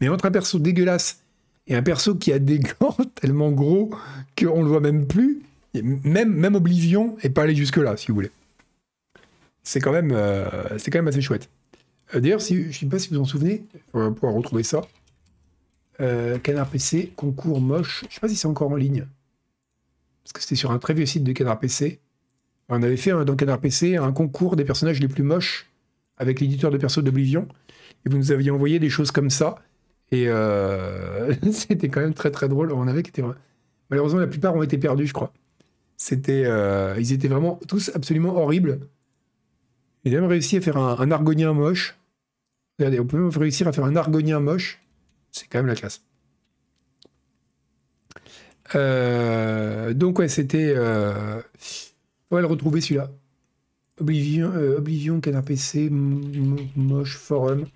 [0.00, 1.22] Mais entre un perso dégueulasse
[1.66, 3.90] et un perso qui a des gants tellement gros
[4.38, 5.42] qu'on le voit même plus,
[5.82, 8.30] même, même Oblivion est pas allé jusque-là, si vous voulez.
[9.62, 10.44] C'est quand, même, euh,
[10.86, 11.48] quand même assez chouette.
[12.14, 13.64] Euh, d'ailleurs, si, je ne sais pas si vous en souvenez,
[13.94, 14.82] on va pouvoir retrouver ça.
[16.42, 18.00] Canard PC, concours moche.
[18.02, 19.06] Je ne sais pas si c'est encore en ligne.
[20.24, 22.00] Parce que c'était sur un très vieux site de Canard PC.
[22.68, 25.70] On avait fait dans Canard PC un concours des personnages les plus moches
[26.16, 27.46] avec l'éditeur de perso d'Oblivion.
[28.04, 29.56] Et vous nous aviez envoyé des choses comme ça.
[30.10, 32.72] Et euh, c'était quand même très très drôle.
[32.72, 33.02] On avait.
[33.90, 35.32] Malheureusement, la plupart ont été perdus, je crois.
[35.96, 38.80] C'était, euh, ils étaient vraiment tous absolument horribles.
[40.04, 41.96] Ils ont même réussi à faire un, argonien moche.
[42.78, 44.82] Regardez, on peut même réussir à faire un argonien moche.
[45.30, 46.02] C'est quand même la classe.
[48.74, 50.74] Euh, donc ouais, c'était...
[52.30, 53.10] On va le retrouver celui-là.
[54.00, 57.66] Oblivion, euh, Oblivion, Canard PC, Moche, Forum.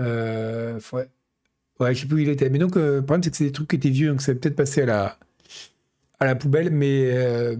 [0.00, 1.08] Euh, ouais.
[1.78, 2.50] Ouais, je sais plus où il était.
[2.50, 4.34] Mais donc, euh, le problème, c'est que c'est des trucs qui étaient vieux, donc ça
[4.34, 5.18] peut-être passé à la,
[6.18, 7.56] à la poubelle, mais euh,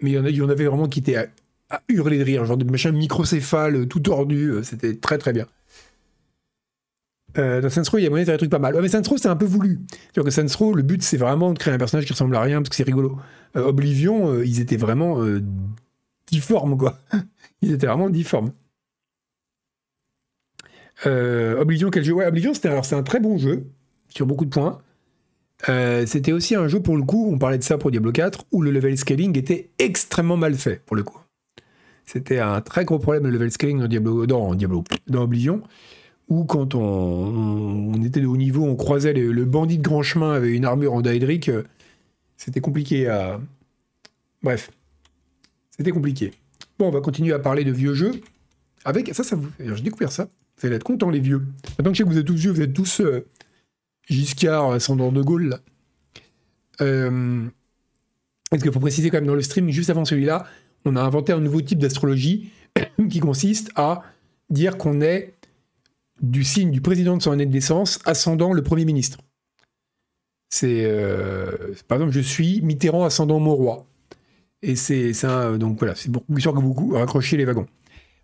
[0.00, 2.92] mais il y, en avait vraiment qui étaient à, hurler de rire, genre de machin
[2.92, 5.46] microcéphale, tout tordu, c'était très très bien.
[7.36, 8.76] Dans Saints Row, il y a moyen de des trucs pas mal.
[8.80, 9.80] Mais Saints Row, c'est un peu voulu.
[10.14, 12.40] cest que Saints Row, le but, c'est vraiment de créer un personnage qui ressemble à
[12.40, 13.18] rien parce que c'est rigolo.
[13.54, 15.22] Oblivion, ils étaient vraiment
[16.30, 16.98] difformes, quoi.
[17.62, 18.52] Ils étaient vraiment difformes.
[21.06, 22.12] Euh, Oblivion, quel jeu?
[22.12, 23.66] Ouais, Oblivion, c'était alors c'est un très bon jeu
[24.08, 24.80] sur beaucoup de points.
[25.68, 28.46] Euh, c'était aussi un jeu pour le coup, on parlait de ça pour Diablo 4,
[28.52, 31.18] où le level scaling était extrêmement mal fait pour le coup.
[32.04, 35.62] C'était un très gros problème le level scaling dans Diablo, dans Oblivion,
[36.28, 40.54] où quand on, était de haut niveau, on croisait le, bandit de grand chemin avec
[40.54, 41.62] une armure en daedric, euh,
[42.36, 43.40] c'était compliqué à.
[44.42, 44.70] Bref.
[45.70, 46.32] C'était compliqué.
[46.78, 48.20] Bon, on va continuer à parler de vieux jeux.
[48.84, 49.50] Avec ça, ça vous.
[49.58, 50.28] J'ai découvert ça.
[50.58, 51.42] Vous allez être contents, les vieux.
[51.78, 53.26] Maintenant que je sais que vous êtes tous vieux, vous êtes tous euh,
[54.08, 55.48] Giscard, ascendant de Gaulle.
[55.48, 55.60] Là.
[56.80, 57.46] Euh...
[58.50, 60.46] Parce qu'il faut préciser quand même dans le stream, juste avant celui-là,
[60.84, 62.50] on a inventé un nouveau type d'astrologie
[63.10, 64.02] qui consiste à
[64.50, 65.34] dire qu'on est
[66.20, 69.18] du signe du président de son année de naissance, ascendant le Premier ministre.
[70.48, 73.86] C'est euh, par exemple, je suis Mitterrand ascendant mon roi.
[74.62, 77.66] Et c'est ça, donc voilà, c'est beaucoup sûr que vous raccrochez les wagons.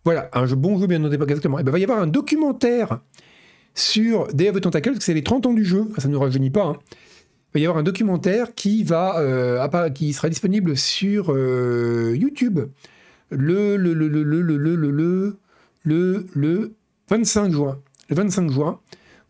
[0.04, 1.58] Voilà, un jeu, bon jeu, bien noté, pas exactement.
[1.58, 3.00] Et ben, il va y avoir un documentaire
[3.74, 6.50] sur Day of the Tentacle, c'est les 30 ans du jeu, ça ne nous rajeunit
[6.50, 6.64] pas.
[6.64, 6.76] Hein.
[7.54, 12.60] Il va y avoir un documentaire qui, va, euh, qui sera disponible sur euh, YouTube
[13.30, 15.38] le, le, le, le, le, le, le,
[15.84, 16.74] le, le
[17.12, 17.78] 25 juin.
[18.08, 18.80] Le 25 juin,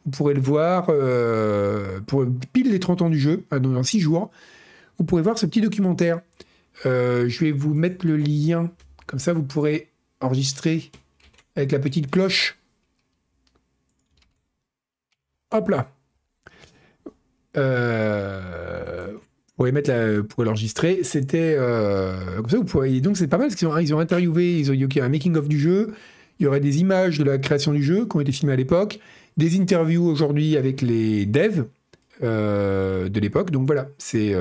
[0.04, 4.30] vous pourrez le voir euh, pour pile les 30 ans du jeu, dans 6 jours.
[4.98, 6.20] Vous pourrez voir ce petit documentaire.
[6.86, 8.70] Euh, je vais vous mettre le lien,
[9.08, 10.92] comme ça vous pourrez enregistrer
[11.56, 12.56] avec la petite cloche.
[15.50, 15.90] Hop là.
[17.56, 19.20] Euh, vous
[19.56, 19.90] pourrez mettre
[20.38, 21.02] l'enregistrer.
[21.02, 21.56] C'était
[22.36, 23.00] comme ça vous pourrez.
[23.00, 25.08] Donc c'est pas mal parce qu'ils ont, ils ont interviewé, ils ont y a un
[25.08, 25.92] making of du jeu.
[26.38, 28.56] Il y aurait des images de la création du jeu qui ont été filmées à
[28.56, 28.98] l'époque,
[29.36, 31.66] des interviews aujourd'hui avec les devs
[32.20, 33.50] de l'époque.
[33.50, 34.34] Donc voilà, c'est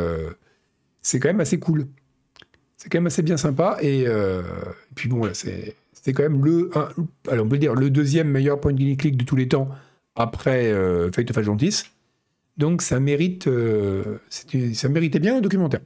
[1.01, 1.87] c'est quand même assez cool
[2.81, 3.77] c'est quand même assez bien sympa.
[3.81, 4.41] Et, euh,
[4.95, 6.71] puis bon, là, c'est quand même le,
[7.29, 9.69] alors on peut dire, le deuxième meilleur point de click de tous les temps
[10.15, 11.83] après euh, Fate of Atlantis.
[12.57, 15.81] Donc ça mérite, euh, ça méritait bien un documentaire.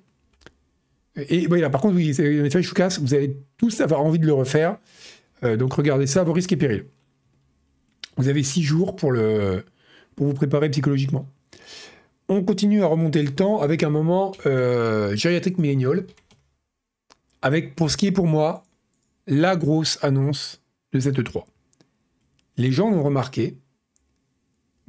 [1.17, 4.77] Et voilà, par contre, vous allez tous avoir envie de le refaire.
[5.43, 6.85] Donc regardez ça vos risques et périls.
[8.17, 11.27] Vous avez six jours pour, vous préparer psychologiquement.
[12.29, 16.05] On continue à remonter le temps avec un moment gériatrique millénial
[17.45, 18.63] avec, pour ce qui est pour moi,
[19.27, 20.63] la grosse annonce
[20.93, 21.45] de cette 3.
[22.57, 23.55] Les gens l'ont remarqué.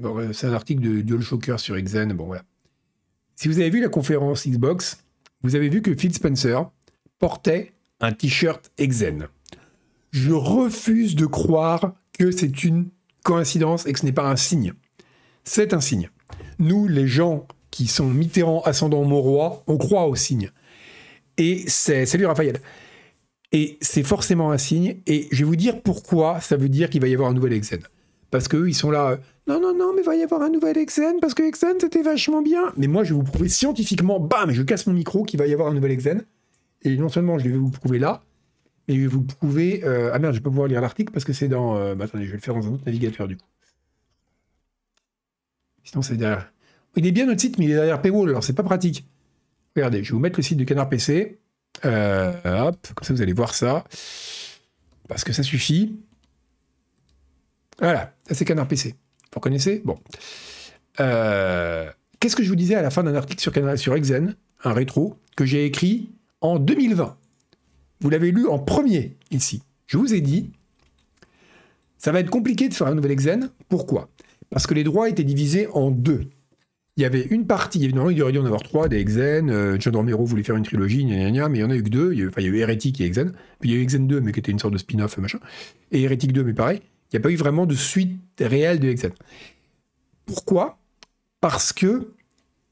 [0.02, 2.14] Euh, c'est un article de DualShocker sur Xen.
[2.14, 2.44] Bon, voilà.
[3.34, 5.04] Si vous avez vu la conférence Xbox,
[5.42, 6.70] vous avez vu que Phil Spencer
[7.18, 9.28] portait un t-shirt Xen.
[10.10, 12.88] Je refuse de croire que c'est une
[13.22, 14.72] coïncidence et que ce n'est pas un signe.
[15.44, 16.10] C'est un signe.
[16.58, 20.50] Nous, les gens qui sont Mitterrand, ascendant Mauroy, on croit au signe.
[21.36, 22.60] Et c'est salut Raphaël.
[23.52, 25.02] Et c'est forcément un signe.
[25.06, 27.52] Et je vais vous dire pourquoi ça veut dire qu'il va y avoir un nouvel
[27.52, 27.80] Exen.
[28.30, 29.10] Parce qu'eux, ils sont là.
[29.10, 32.02] Euh, non, non, non, mais va y avoir un nouvel Exen parce que Exen c'était
[32.02, 32.72] vachement bien.
[32.76, 35.52] Mais moi, je vais vous prouver scientifiquement, bam, je casse mon micro qu'il va y
[35.52, 36.24] avoir un nouvel Exen.
[36.82, 38.22] Et non seulement je vais vous prouver là,
[38.88, 39.82] mais vous prouver.
[39.84, 41.76] Euh, ah merde, je vais pas pouvoir lire l'article parce que c'est dans.
[41.76, 43.46] Euh, bah, attendez, je vais le faire dans un autre navigateur du coup.
[45.84, 46.52] Sinon, c'est derrière.
[46.96, 49.06] Il est bien notre site, mais il est derrière Paywall, alors c'est pas pratique.
[49.76, 51.38] Regardez, je vais vous mettre le site du Canard PC.
[51.84, 53.84] Euh, hop, comme ça vous allez voir ça.
[55.08, 55.96] Parce que ça suffit.
[57.78, 58.94] Voilà, ça c'est Canard PC.
[59.34, 59.98] Vous connaissez Bon.
[60.98, 64.34] Euh, qu'est-ce que je vous disais à la fin d'un article sur, sur Exen,
[64.64, 66.10] un rétro, que j'ai écrit
[66.40, 67.18] en 2020
[68.00, 69.62] Vous l'avez lu en premier ici.
[69.86, 70.50] Je vous ai dit,
[71.98, 73.50] ça va être compliqué de faire un nouvel Exen.
[73.68, 74.10] Pourquoi?
[74.50, 76.28] Parce que les droits étaient divisés en deux.
[76.96, 79.76] il y avait une partie, normalement il aurait dû en avoir trois, des Exen, euh,
[79.78, 82.20] John Romero voulait faire une trilogie, mais il y en a eu que deux, il
[82.20, 83.32] y a, enfin il y a eu Heretic et Exen,
[83.62, 85.40] il y a eu Exen 2, mais qui était une sorte de spin-off, machin,
[85.90, 86.80] et Heretic 2, mais pareil,
[87.12, 89.12] il n'y a pas eu vraiment de suite réelle de Exen.
[90.26, 90.78] Pourquoi?
[91.40, 92.12] Parce que,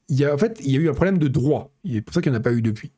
[0.09, 2.13] il y a, en fait, il y a eu un problème de droit, c'est pour
[2.13, 2.91] ça qu'il n'y en a pas eu depuis.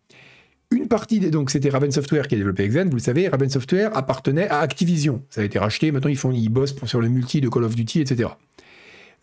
[0.71, 3.49] Une partie, des, donc c'était Raven Software qui a développé Exen, vous le savez, Raven
[3.49, 6.99] Software appartenait à Activision, ça a été racheté, maintenant ils, font, ils bossent pour, sur
[6.99, 8.29] le multi de Call of Duty, etc.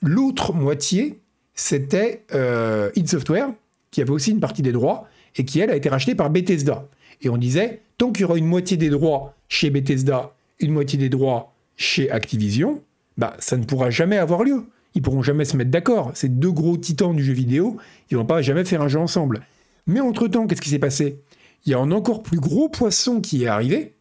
[0.00, 1.20] L'autre moitié,
[1.54, 3.50] c'était euh, id Software,
[3.90, 6.88] qui avait aussi une partie des droits, et qui, elle, a été rachetée par Bethesda.
[7.20, 10.98] Et on disait, tant qu'il y aura une moitié des droits chez Bethesda, une moitié
[10.98, 12.82] des droits chez Activision,
[13.18, 14.64] bah, ça ne pourra jamais avoir lieu.
[14.94, 16.12] Ils pourront jamais se mettre d'accord.
[16.14, 17.76] Ces deux gros titans du jeu vidéo,
[18.10, 19.42] ils vont pas jamais faire un jeu ensemble.
[19.86, 21.18] Mais entre-temps, qu'est-ce qui s'est passé?
[21.64, 23.96] Il y a un encore plus gros poisson qui est arrivé,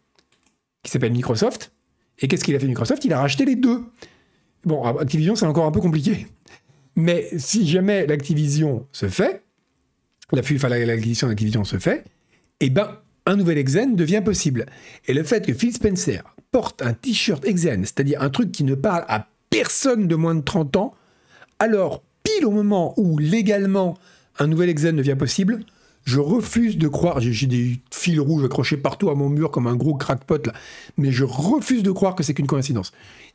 [0.83, 1.71] qui s'appelle Microsoft.
[2.19, 3.05] Et qu'est-ce qu'il a fait Microsoft?
[3.05, 3.83] Il a racheté les deux.
[4.65, 6.27] Bon, Activision, c'est encore un peu compliqué.
[6.95, 9.43] Mais si jamais l'Activision se fait,
[10.31, 12.05] l'acquisition d'Activision se fait,
[12.59, 14.65] eh ben, un nouvel Exen devient possible.
[15.07, 18.75] Et le fait que Phil Spencer porte un t-shirt Exen, c'est-à-dire un truc qui ne
[18.75, 20.93] parle à personne de moins de 30 ans,
[21.59, 23.97] alors pile au moment où légalement
[24.39, 25.59] un nouvel Exen devient possible,
[26.03, 29.75] je refuse de croire, j'ai des fils rouges accrochés partout à mon mur comme un
[29.75, 30.49] gros crackpot
[30.97, 32.91] mais je refuse de croire que c'est qu'une coïncidence.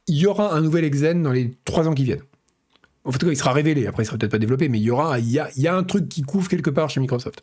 [0.06, 2.22] Il y aura un nouvel Exen dans les trois ans qui viennent.
[3.04, 3.86] En fait, il sera révélé.
[3.86, 6.48] Après, il sera peut-être pas développé, mais il y aura, a, un truc qui couvre
[6.48, 7.42] quelque part chez Microsoft.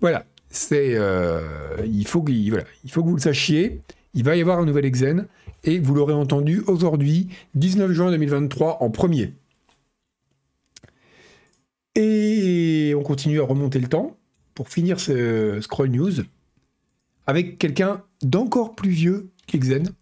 [0.00, 0.24] Voilà.
[0.48, 1.40] C'est, euh,
[1.84, 3.80] il faut voilà, il faut que vous le sachiez.
[4.14, 5.26] Il va y avoir un nouvel Exen
[5.64, 9.34] et vous l'aurez entendu aujourd'hui, 19 juin 2023, en premier.
[11.94, 14.16] Et on continue à remonter le temps
[14.54, 16.12] pour finir ce scroll news
[17.26, 19.92] avec quelqu'un d'encore plus vieux qu'Exen,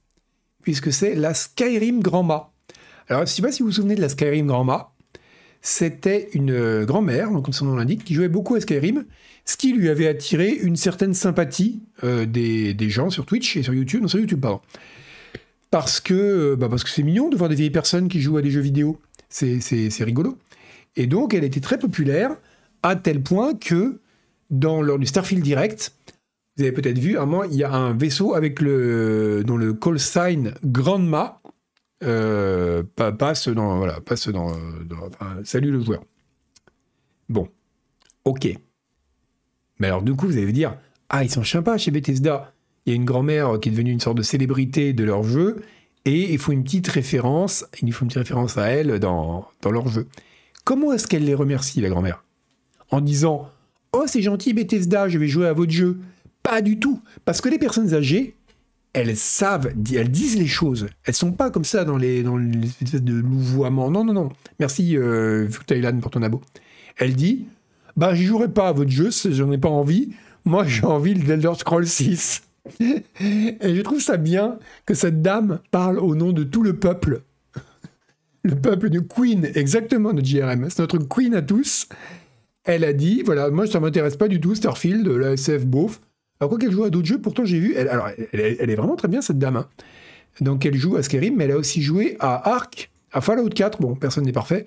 [0.63, 2.53] puisque c'est la Skyrim Grand-Ma.
[3.09, 4.93] Alors, je ne sais pas si vous vous souvenez de la Skyrim Grand-Ma.
[5.63, 9.05] C'était une euh, grand-mère, comme son nom l'indique, qui jouait beaucoup à Skyrim,
[9.45, 13.75] ce qui lui avait attiré une certaine sympathie euh, des, gens sur Twitch et sur
[13.75, 14.61] YouTube, non sur YouTube pardon,
[15.71, 18.39] parce que euh, bah parce que c'est mignon de voir des vieilles personnes qui jouent
[18.39, 18.99] à des jeux vidéo,
[19.29, 20.39] c'est rigolo.
[20.97, 22.31] Et donc elle était très populaire
[22.83, 24.01] à tel point que
[24.51, 25.95] dans lors du Starfield Direct,
[26.57, 29.73] vous avez peut-être vu, à moment, il y a un vaisseau avec le dont le
[29.73, 31.41] call sign Grandma
[32.03, 32.83] euh,
[33.19, 33.79] passe dans.
[33.79, 34.53] Voilà, passe dans.
[35.45, 36.05] salut le joueur.
[37.29, 37.49] Bon.
[38.25, 38.49] Ok.
[39.79, 40.77] Mais alors, du coup, vous allez dire
[41.09, 42.53] Ah, ils sont sympas chez Bethesda.
[42.85, 45.63] Il y a une grand-mère qui est devenue une sorte de célébrité de leur jeu.
[46.05, 49.71] Et il faut une petite référence, il faut une petite référence à elle dans, dans
[49.71, 50.09] leur jeu.
[50.65, 52.25] Comment est-ce qu'elle les remercie, la grand-mère?
[52.91, 53.51] En disant
[53.93, 55.99] Oh, c'est gentil, Bethesda, je vais jouer à votre jeu.
[56.43, 57.01] Pas du tout.
[57.25, 58.37] Parce que les personnes âgées,
[58.93, 60.89] elles savent, elles disent les choses.
[61.05, 63.91] Elles sont pas comme ça dans les, dans les espèces de louvoiement.
[63.91, 64.29] Non, non, non.
[64.59, 65.49] Merci, euh,
[66.01, 66.41] pour ton abo.
[66.97, 67.47] Elle dit
[67.97, 70.11] Bah, j'y jouerai pas à votre jeu, j'en ai pas envie.
[70.45, 72.43] Moi, j'ai envie d'Elder Scroll 6.
[72.81, 77.23] Et je trouve ça bien que cette dame parle au nom de tout le peuple.
[78.43, 80.71] Le peuple de Queen, exactement, de JRM.
[80.71, 81.89] C'est notre Queen à tous.
[82.71, 86.01] Elle a dit voilà, moi, ça m'intéresse pas du tout, Starfield, la SF beauf.
[86.39, 88.95] Alors, quoi qu'elle joue à d'autres jeux, pourtant j'ai vu, elle, alors, elle, est vraiment
[88.95, 89.57] très bien cette dame.
[89.57, 89.69] Hein.
[90.41, 93.81] Donc elle joue à Skyrim, mais elle a aussi joué à Ark, à Fallout 4,
[93.81, 94.65] bon, personne n'est parfait,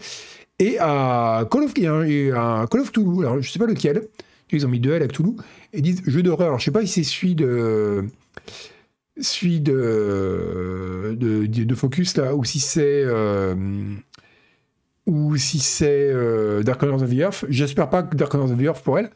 [0.60, 4.04] et à Call of, à Call of Toulouse, alors je sais pas lequel,
[4.52, 5.38] ils ont mis deux L à Toulouse,
[5.72, 8.06] et disent jeu d'horreur, alors je sais pas si c'est celui de
[9.20, 13.56] celui de, de, Focus là, ou si c'est euh,
[15.06, 17.46] ou si c'est euh, Dark Corners of the Earth.
[17.50, 19.12] J'espère pas que Dark Corners of the Earth pour elle,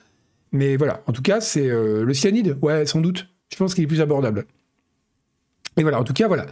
[0.51, 3.27] mais voilà, en tout cas, c'est euh, le cyanide, ouais, sans doute.
[3.51, 4.45] Je pense qu'il est plus abordable.
[5.77, 6.45] Et voilà, en tout cas, voilà.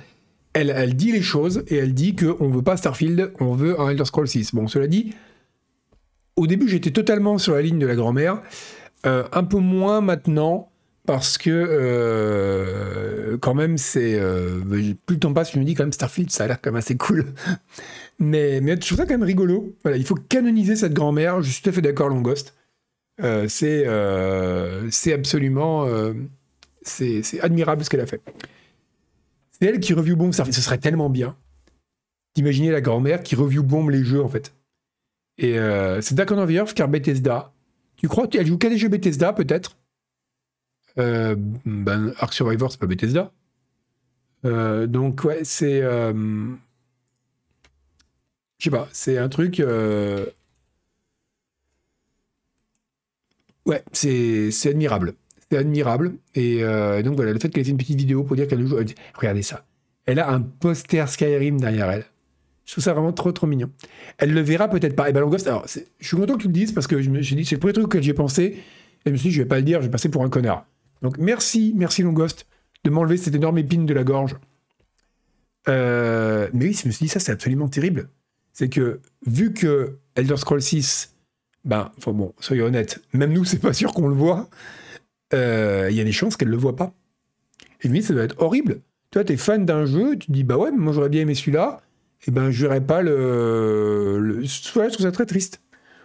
[0.54, 3.90] Elle, elle dit les choses et elle dit qu'on veut pas Starfield, on veut un
[3.90, 4.56] Elder Scrolls 6.
[4.56, 5.14] Bon, cela dit,
[6.38, 8.42] au début, j'étais totalement sur la ligne de la grand-mère.
[9.06, 10.72] Euh, un peu moins maintenant,
[11.06, 14.18] parce que quand même, c'est.
[15.06, 16.80] plus le temps passe, je me dis quand même Starfield, ça a l'air quand même
[16.80, 17.26] assez cool.
[18.20, 19.76] Mais, mais je trouve ça quand même rigolo.
[19.84, 21.42] Voilà, il faut canoniser cette grand-mère.
[21.42, 22.54] Je suis tout à fait d'accord, Longost.
[23.22, 26.14] Euh, euh, c'est absolument euh,
[26.82, 28.22] c'est admirable ce qu'elle a fait.
[29.52, 30.34] C'est elle qui review bombe.
[30.34, 31.36] Ce serait tellement bien
[32.36, 34.54] d'imaginer la grand-mère qui review bombe les jeux en fait.
[35.38, 35.58] Et
[36.02, 37.54] c'est Dark of the Earth car Bethesda.
[37.96, 39.78] Tu crois qu'elle joue qu'à des jeux Bethesda peut-être?
[40.98, 43.32] Ben, Ark Survivor c'est pas Bethesda.
[44.44, 45.82] donc ouais c'est
[48.66, 49.62] sais pas c'est un truc
[53.66, 55.14] Ouais, c'est admirable.
[55.50, 56.14] C'est admirable.
[56.36, 58.78] Et euh, donc voilà, le fait qu'elle ait une petite vidéo pour dire qu'elle joue.
[59.16, 59.66] Regardez ça.
[60.06, 62.06] Elle a un poster Skyrim derrière elle.
[62.66, 63.70] Je trouve ça vraiment trop, trop mignon.
[64.18, 65.10] Elle le verra peut-être pas.
[65.10, 67.22] Et ben, Longost, alors, je suis content que tu le dises parce que je me
[67.22, 68.44] suis dit, c'est le premier truc que j'ai pensé.
[68.44, 68.64] Et
[69.08, 70.66] je me suis dit, je vais pas le dire, je vais passer pour un connard.
[71.02, 72.48] Donc, merci, merci Longost
[72.84, 74.36] de m'enlever cette énorme épine de la gorge.
[75.70, 78.10] Euh, mais oui, je me suis dit, ça, c'est absolument terrible.
[78.56, 81.14] C'est que, vu que Elder Scrolls 6,
[81.66, 84.50] ben, enfin bon, soyons honnêtes, même nous, c'est pas sûr qu'on le voit.
[85.34, 86.94] Euh, il y a des chances qu'elle le voit pas.
[87.82, 88.80] Et lui, ça doit être horrible.
[89.12, 91.36] Toi, tu es fan d'un jeu, tu te dis, bah ouais, moi j'aurais bien aimé
[91.36, 91.82] celui-là,
[92.26, 94.20] et ben je verrais pas le.
[94.22, 94.42] le...
[94.46, 95.62] Je trouve ça très triste.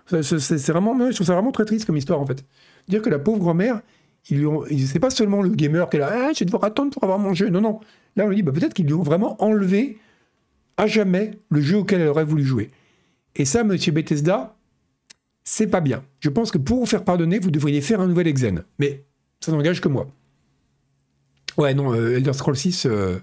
[0.06, 2.44] C'est vraiment, je trouve ça vraiment très triste comme histoire en fait.
[2.88, 3.80] Dire que la pauvre grand-mère,
[4.24, 7.20] c'est pas seulement le gamer qui est là, ah, je vais devoir attendre pour avoir
[7.20, 7.48] mon jeu.
[7.48, 7.78] Non, non.
[8.16, 9.98] Là, on dit, bah, peut-être qu'ils lui ont vraiment enlevé
[10.80, 12.70] à jamais le jeu auquel elle aurait voulu jouer.
[13.36, 14.56] Et ça, monsieur Bethesda,
[15.44, 16.02] c'est pas bien.
[16.20, 18.64] Je pense que pour vous faire pardonner, vous devriez faire un nouvel exen.
[18.78, 19.04] Mais
[19.40, 20.08] ça n'engage que moi.
[21.58, 23.18] Ouais, non, euh, Elder Scrolls 6, euh,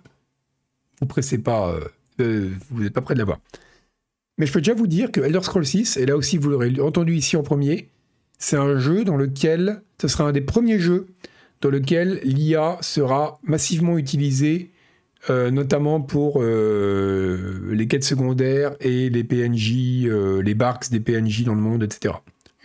[1.01, 1.76] vous pressez pas,
[2.20, 3.39] euh, vous n'êtes pas prêt de l'avoir.
[4.38, 6.80] Mais je peux déjà vous dire que Elder Scrolls 6, et là aussi vous l'aurez
[6.80, 7.89] entendu ici en premier,
[8.38, 11.08] c'est un jeu dans lequel, ce sera un des premiers jeux
[11.62, 14.70] dans lequel l'IA sera massivement utilisée,
[15.30, 20.07] notamment pour les quêtes secondaires et les PNJ,
[20.43, 22.15] les barks des PNJ dans le monde, etc.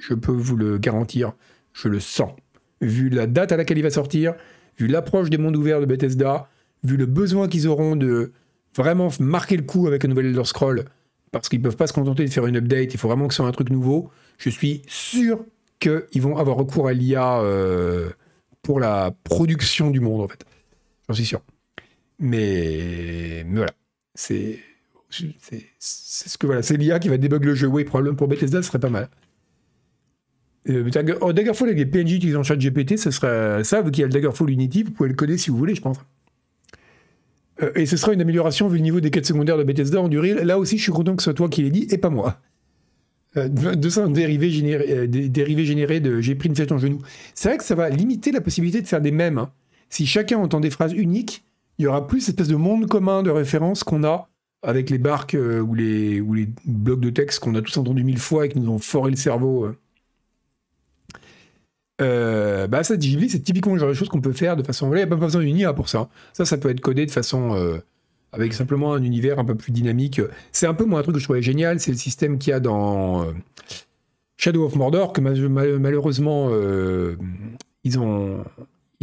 [0.00, 1.32] Je peux vous le garantir,
[1.72, 2.32] je le sens.
[2.80, 4.34] Vu la date à laquelle il va sortir,
[4.78, 6.48] vu l'approche des mondes ouverts de Bethesda,
[6.84, 8.32] vu le besoin qu'ils auront de
[8.76, 10.84] vraiment marquer le coup avec un nouvel Elder Scroll,
[11.30, 13.34] parce qu'ils ne peuvent pas se contenter de faire une update, il faut vraiment que
[13.34, 15.44] ce soit un truc nouveau, je suis sûr
[15.78, 18.10] qu'ils vont avoir recours à l'IA euh,
[18.62, 20.44] pour la production du monde, en fait.
[21.08, 21.40] J'en suis sûr.
[22.22, 23.70] Mais, voilà.
[24.14, 24.58] C'est
[25.10, 27.66] ce que voilà, c'est l'IA qui va débugger le jeu.
[27.66, 29.10] Oui, probablement pour Bethesda, ce serait pas mal.
[30.70, 30.88] Euh,
[31.20, 34.12] oh, Daggerfall avec les PNJ utilisant GPT, ce serait ça, vu qu'il y a le
[34.12, 35.98] Daggerfall Unity, vous pouvez le coder si vous voulez, je pense.
[37.62, 40.08] Euh, et ce sera une amélioration vu le niveau des quêtes secondaires de Bethesda en
[40.08, 40.34] durée.
[40.44, 42.40] Là aussi, je suis content que ce soit toi qui l'ai dit et pas moi.
[43.36, 46.78] Euh, de ça, un dérivé généré, euh, dérivé généré de j'ai pris une fête en
[46.78, 47.00] genou.
[47.34, 49.38] C'est vrai que ça va limiter la possibilité de faire des mèmes.
[49.38, 49.50] Hein.
[49.88, 51.44] Si chacun entend des phrases uniques,
[51.78, 54.28] il y aura plus cette espèce de monde commun de référence qu'on a
[54.62, 58.20] avec les barques ou, les, ou les blocs de texte qu'on a tous entendus mille
[58.20, 59.74] fois et qui nous ont foré le cerveau.
[62.02, 64.92] Euh, bah ça, Ghibli, c'est typiquement le genre de choses qu'on peut faire de façon.
[64.92, 66.08] Il n'y a pas besoin d'une IA pour ça.
[66.32, 67.54] Ça, ça peut être codé de façon.
[67.54, 67.78] Euh,
[68.34, 70.18] avec simplement un univers un peu plus dynamique.
[70.52, 72.54] C'est un peu moi un truc que je trouvais génial, c'est le système qu'il y
[72.54, 73.32] a dans euh,
[74.38, 76.48] Shadow of Mordor, que malheureusement,
[77.84, 78.42] ils ont.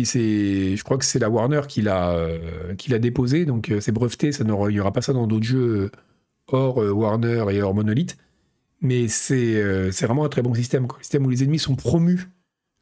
[0.05, 2.27] Je crois que c'est la Warner qui l'a
[2.89, 5.91] l'a déposé, donc c'est breveté, il n'y aura pas ça dans d'autres jeux
[6.47, 8.17] hors Warner et hors Monolith.
[8.81, 10.85] Mais c'est vraiment un très bon système.
[10.85, 12.29] Un système où les ennemis sont promus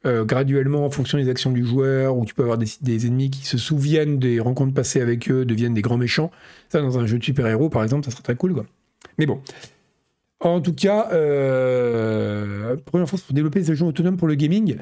[0.05, 3.45] euh, graduellement en fonction des actions du joueur, où tu peux avoir des, ennemis qui
[3.45, 6.32] se souviennent des rencontres passées avec eux, deviennent des grands méchants.
[6.70, 8.63] Ça, dans un jeu de super-héros, par exemple, ça serait très cool.
[9.18, 9.41] Mais bon.
[10.39, 14.78] En tout cas, euh, première fois pour développer des jeux autonomes pour le gaming.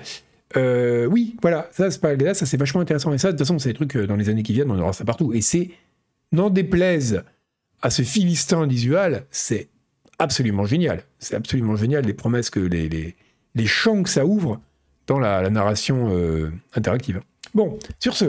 [0.57, 3.13] Euh, oui, voilà, ça c'est pas ça c'est vachement intéressant.
[3.13, 4.93] Et ça, de toute façon, c'est des trucs dans les années qui viennent, on aura
[4.93, 5.33] ça partout.
[5.33, 5.71] Et c'est,
[6.31, 7.23] n'en déplaise
[7.81, 9.69] à ce philistin visual, c'est
[10.19, 11.03] absolument génial.
[11.19, 13.15] C'est absolument génial les promesses que les, les,
[13.53, 14.61] les champs que ça ouvre
[15.07, 17.21] dans la, narration euh, interactive.
[17.53, 18.25] Bon, sur ce,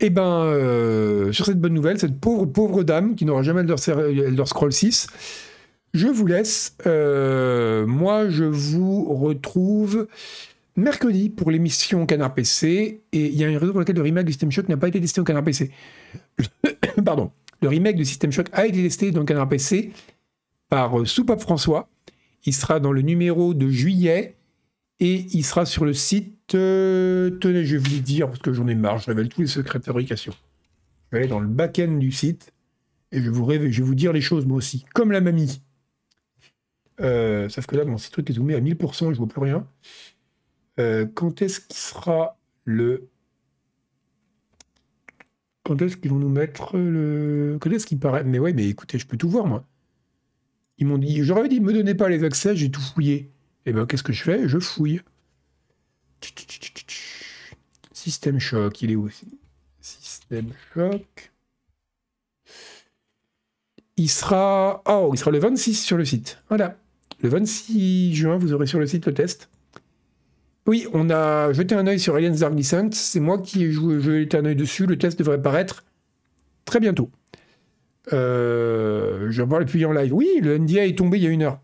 [0.00, 3.76] eh ben, euh, sur cette bonne nouvelle, cette pauvre, pauvre dame qui n'aura jamais Elder,
[3.88, 5.06] Elder Scroll 6,
[5.94, 6.76] je vous laisse.
[6.86, 10.06] Euh, moi, je vous retrouve
[10.76, 13.02] mercredi pour l'émission Canard PC.
[13.12, 14.88] Et il y a une raison pour laquelle le remake du System Shock n'a pas
[14.88, 15.70] été testé au Canard PC.
[17.04, 17.32] Pardon.
[17.62, 19.92] Le remake du System Shock a été testé dans le Canard PC
[20.68, 21.88] par Soupape François.
[22.44, 24.36] Il sera dans le numéro de juillet
[25.00, 26.54] et il sera sur le site.
[26.54, 29.40] Euh, tenez, je vais vous le dire parce que j'en ai marre, je révèle tous
[29.40, 30.32] les secrets de fabrication.
[31.10, 32.52] Je vais aller dans le back-end du site
[33.12, 35.60] et je, vous je vais vous dire les choses moi aussi, comme la mamie.
[37.00, 39.66] Euh, sauf que là, mon site truc est zoomé à 1000%, je vois plus rien.
[40.78, 43.08] Euh, quand est-ce qu'il sera le.
[45.64, 47.58] Quand est-ce qu'ils vont nous mettre le.
[47.60, 49.64] Quand est-ce qu'il paraît Mais ouais, mais écoutez, je peux tout voir, moi.
[50.78, 51.24] Ils m'ont dit.
[51.24, 53.14] J'aurais dit, me donnez pas les accès, j'ai tout fouillé.
[53.64, 54.48] Et eh bien, qu'est-ce que je fais?
[54.48, 55.00] Je fouille.
[57.92, 59.08] Système choc, il est où?
[59.80, 61.32] Système choc.
[63.96, 64.82] Il sera.
[64.86, 66.38] Oh, il sera le 26 sur le site.
[66.48, 66.78] Voilà.
[67.22, 69.48] Le 26 juin, vous aurez sur le site le test.
[70.66, 72.88] Oui, on a jeté un œil sur Aliens Dark Descent.
[72.92, 74.86] C'est moi qui ai jeté un œil dessus.
[74.86, 75.84] Le test devrait paraître
[76.64, 77.10] très bientôt.
[78.12, 80.12] Euh, je vais voir le publier en live.
[80.12, 81.60] Oui, le NDA est tombé il y a une heure.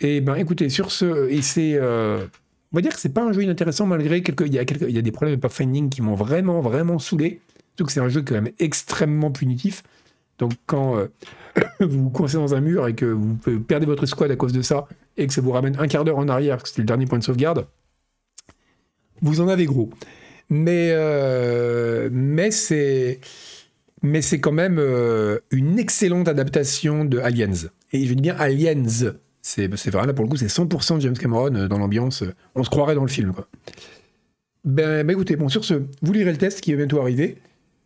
[0.00, 2.24] Et ben écoutez, sur ce, et c'est, euh,
[2.72, 4.82] on va dire que c'est pas un jeu inintéressant malgré quelques, il y a quelques,
[4.82, 7.40] il y a des problèmes de pathfinding qui m'ont vraiment, vraiment saoulé.
[7.70, 9.82] Surtout que c'est un jeu quand même extrêmement punitif.
[10.38, 11.08] Donc quand euh,
[11.80, 13.34] vous vous coincez dans un mur et que vous
[13.66, 14.86] perdez votre squad à cause de ça,
[15.16, 17.06] et que ça vous ramène un quart d'heure en arrière, parce que c'était le dernier
[17.06, 17.66] point de sauvegarde,
[19.22, 19.90] vous en avez gros.
[20.50, 23.20] Mais, euh, mais c'est
[24.40, 27.68] quand même euh, une excellente adaptation de Aliens.
[27.92, 29.12] Et je dis bien Aliens.
[29.42, 32.24] C'est vrai, là pour le coup, c'est 100% James Cameron euh, dans l'ambiance.
[32.54, 33.32] On se croirait dans le film.
[33.32, 33.46] Quoi.
[34.64, 37.38] Ben, ben, écoutez, bon, sur ce, vous lirez le test qui va bientôt arriver.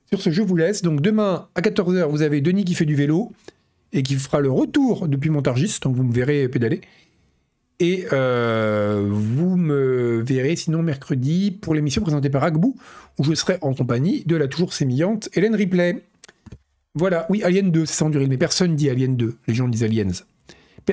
[0.07, 0.83] Sur ce, je vous laisse.
[0.83, 3.33] Donc demain, à 14h, vous avez Denis qui fait du vélo
[3.93, 6.81] et qui fera le retour depuis Montargis, donc vous me verrez pédaler.
[7.83, 12.77] Et euh, vous me verrez sinon mercredi pour l'émission présentée par Agbou,
[13.19, 16.01] où je serai en compagnie de la toujours sémillante Hélène Ripley.
[16.95, 19.83] Voilà, oui, Alien 2, c'est sans durée, mais personne dit Alien 2, les gens disent
[19.83, 20.13] Aliens.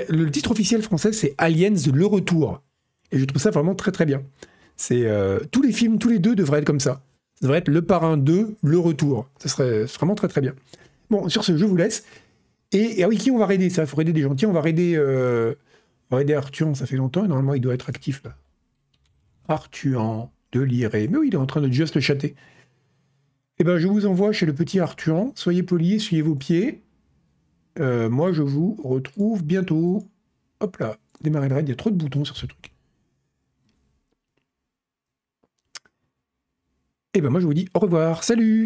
[0.09, 2.63] Le titre officiel français, c'est Aliens Le Retour.
[3.11, 4.23] Et je trouve ça vraiment très très bien.
[4.75, 7.03] C'est euh, tous les films, tous les deux devraient être comme ça.
[7.35, 9.29] Ça devrait être Le Parrain 2, Le Retour.
[9.37, 10.55] Ça serait vraiment très très bien.
[11.11, 12.03] Bon, sur ce, je vous laisse.
[12.71, 13.69] Et, ah oui, qui on va raider?
[13.69, 14.47] Ça Il faut raider des gentils.
[14.47, 15.53] On va raider euh,
[16.09, 18.35] va aider Arthur, ça fait longtemps, et normalement il doit être actif là.
[19.47, 21.07] Arthur de l'Iré.
[21.07, 22.35] Mais oui, il est en train de juste le chatter.
[23.59, 25.31] Eh ben, je vous envoie chez le petit Arthur.
[25.35, 26.81] Soyez polis, essuyez vos pieds.
[27.79, 30.07] Euh, moi, je vous retrouve bientôt.
[30.59, 32.71] Hop là, démarrer le raid, il y a trop de boutons sur ce truc.
[37.13, 38.23] Eh ben moi, je vous dis au revoir.
[38.23, 38.57] Salut